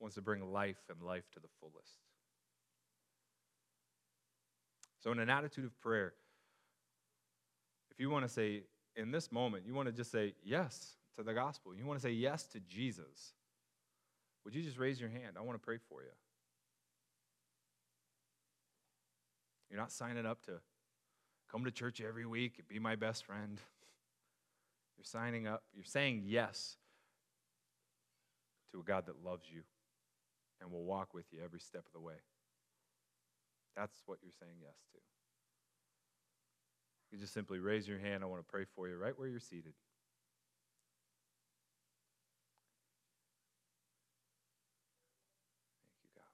Wants 0.00 0.16
to 0.16 0.22
bring 0.22 0.52
life 0.52 0.82
and 0.90 1.00
life 1.00 1.30
to 1.34 1.40
the 1.40 1.46
fullest. 1.60 1.98
So, 5.02 5.12
in 5.12 5.20
an 5.20 5.30
attitude 5.30 5.64
of 5.64 5.80
prayer, 5.80 6.14
if 7.92 8.00
you 8.00 8.10
want 8.10 8.26
to 8.26 8.28
say, 8.28 8.64
in 8.96 9.12
this 9.12 9.30
moment, 9.30 9.64
you 9.66 9.72
want 9.72 9.86
to 9.86 9.92
just 9.92 10.10
say 10.10 10.34
yes 10.44 10.96
to 11.16 11.22
the 11.22 11.32
gospel, 11.32 11.72
you 11.72 11.86
want 11.86 12.00
to 12.00 12.02
say 12.02 12.10
yes 12.12 12.44
to 12.48 12.60
Jesus, 12.60 13.34
would 14.44 14.52
you 14.52 14.62
just 14.62 14.78
raise 14.78 15.00
your 15.00 15.10
hand? 15.10 15.36
I 15.38 15.42
want 15.42 15.54
to 15.54 15.64
pray 15.64 15.78
for 15.88 16.02
you. 16.02 16.08
You're 19.70 19.80
not 19.80 19.92
signing 19.92 20.26
up 20.26 20.44
to 20.46 20.54
come 21.52 21.64
to 21.64 21.70
church 21.70 22.00
every 22.00 22.26
week 22.26 22.54
and 22.58 22.66
be 22.66 22.80
my 22.80 22.96
best 22.96 23.24
friend. 23.24 23.60
You're 24.96 25.04
signing 25.04 25.46
up, 25.46 25.62
you're 25.74 25.84
saying 25.84 26.22
yes 26.26 26.76
to 28.72 28.80
a 28.80 28.82
God 28.82 29.06
that 29.06 29.24
loves 29.24 29.46
you 29.52 29.62
and 30.60 30.72
will 30.72 30.84
walk 30.84 31.12
with 31.14 31.26
you 31.32 31.40
every 31.44 31.60
step 31.60 31.84
of 31.86 31.92
the 31.92 32.00
way. 32.00 32.14
That's 33.76 34.02
what 34.06 34.18
you're 34.22 34.32
saying 34.40 34.56
yes 34.62 34.76
to. 34.92 34.98
You 37.12 37.18
just 37.18 37.34
simply 37.34 37.58
raise 37.58 37.86
your 37.86 37.98
hand. 37.98 38.22
I 38.22 38.26
want 38.26 38.40
to 38.40 38.50
pray 38.50 38.64
for 38.74 38.88
you 38.88 38.96
right 38.96 39.16
where 39.16 39.28
you're 39.28 39.38
seated. 39.38 39.74
Thank 45.92 46.02
you, 46.02 46.08
God. 46.16 46.24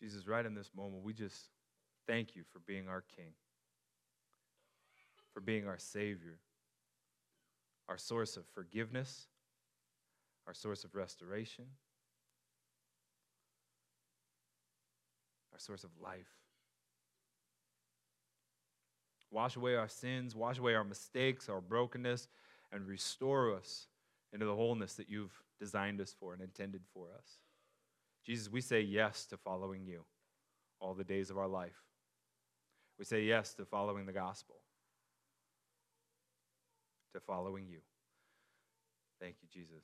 Jesus, 0.00 0.26
right 0.26 0.46
in 0.46 0.54
this 0.54 0.70
moment, 0.74 1.02
we 1.02 1.12
just 1.12 1.48
Thank 2.06 2.34
you 2.34 2.42
for 2.52 2.58
being 2.60 2.88
our 2.88 3.04
King, 3.16 3.32
for 5.32 5.40
being 5.40 5.66
our 5.66 5.78
Savior, 5.78 6.38
our 7.88 7.98
source 7.98 8.36
of 8.36 8.44
forgiveness, 8.54 9.26
our 10.46 10.54
source 10.54 10.84
of 10.84 10.94
restoration, 10.94 11.64
our 15.52 15.58
source 15.58 15.84
of 15.84 15.90
life. 16.02 16.28
Wash 19.30 19.56
away 19.56 19.76
our 19.76 19.88
sins, 19.88 20.34
wash 20.34 20.58
away 20.58 20.74
our 20.74 20.84
mistakes, 20.84 21.48
our 21.48 21.60
brokenness, 21.60 22.28
and 22.70 22.86
restore 22.86 23.54
us 23.54 23.86
into 24.32 24.44
the 24.44 24.54
wholeness 24.54 24.94
that 24.94 25.08
you've 25.08 25.42
designed 25.60 26.00
us 26.00 26.14
for 26.18 26.32
and 26.32 26.42
intended 26.42 26.82
for 26.92 27.06
us. 27.16 27.38
Jesus, 28.26 28.50
we 28.50 28.60
say 28.60 28.80
yes 28.80 29.24
to 29.26 29.36
following 29.36 29.86
you 29.86 30.04
all 30.80 30.94
the 30.94 31.04
days 31.04 31.30
of 31.30 31.38
our 31.38 31.48
life. 31.48 31.91
We 33.02 33.06
say 33.06 33.24
yes 33.24 33.52
to 33.54 33.64
following 33.64 34.06
the 34.06 34.12
gospel, 34.12 34.54
to 37.12 37.20
following 37.20 37.66
you. 37.66 37.78
Thank 39.20 39.34
you, 39.42 39.48
Jesus. 39.52 39.82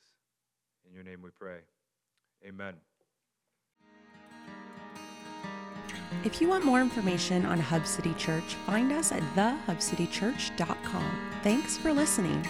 In 0.86 0.94
your 0.94 1.02
name 1.02 1.20
we 1.20 1.30
pray. 1.30 1.62
Amen. 2.46 2.74
If 6.22 6.40
you 6.40 6.48
want 6.48 6.64
more 6.64 6.80
information 6.80 7.44
on 7.44 7.58
Hub 7.58 7.88
City 7.88 8.14
Church, 8.14 8.54
find 8.64 8.92
us 8.92 9.10
at 9.10 9.24
thehubcitychurch.com. 9.34 11.30
Thanks 11.42 11.76
for 11.76 11.92
listening. 11.92 12.46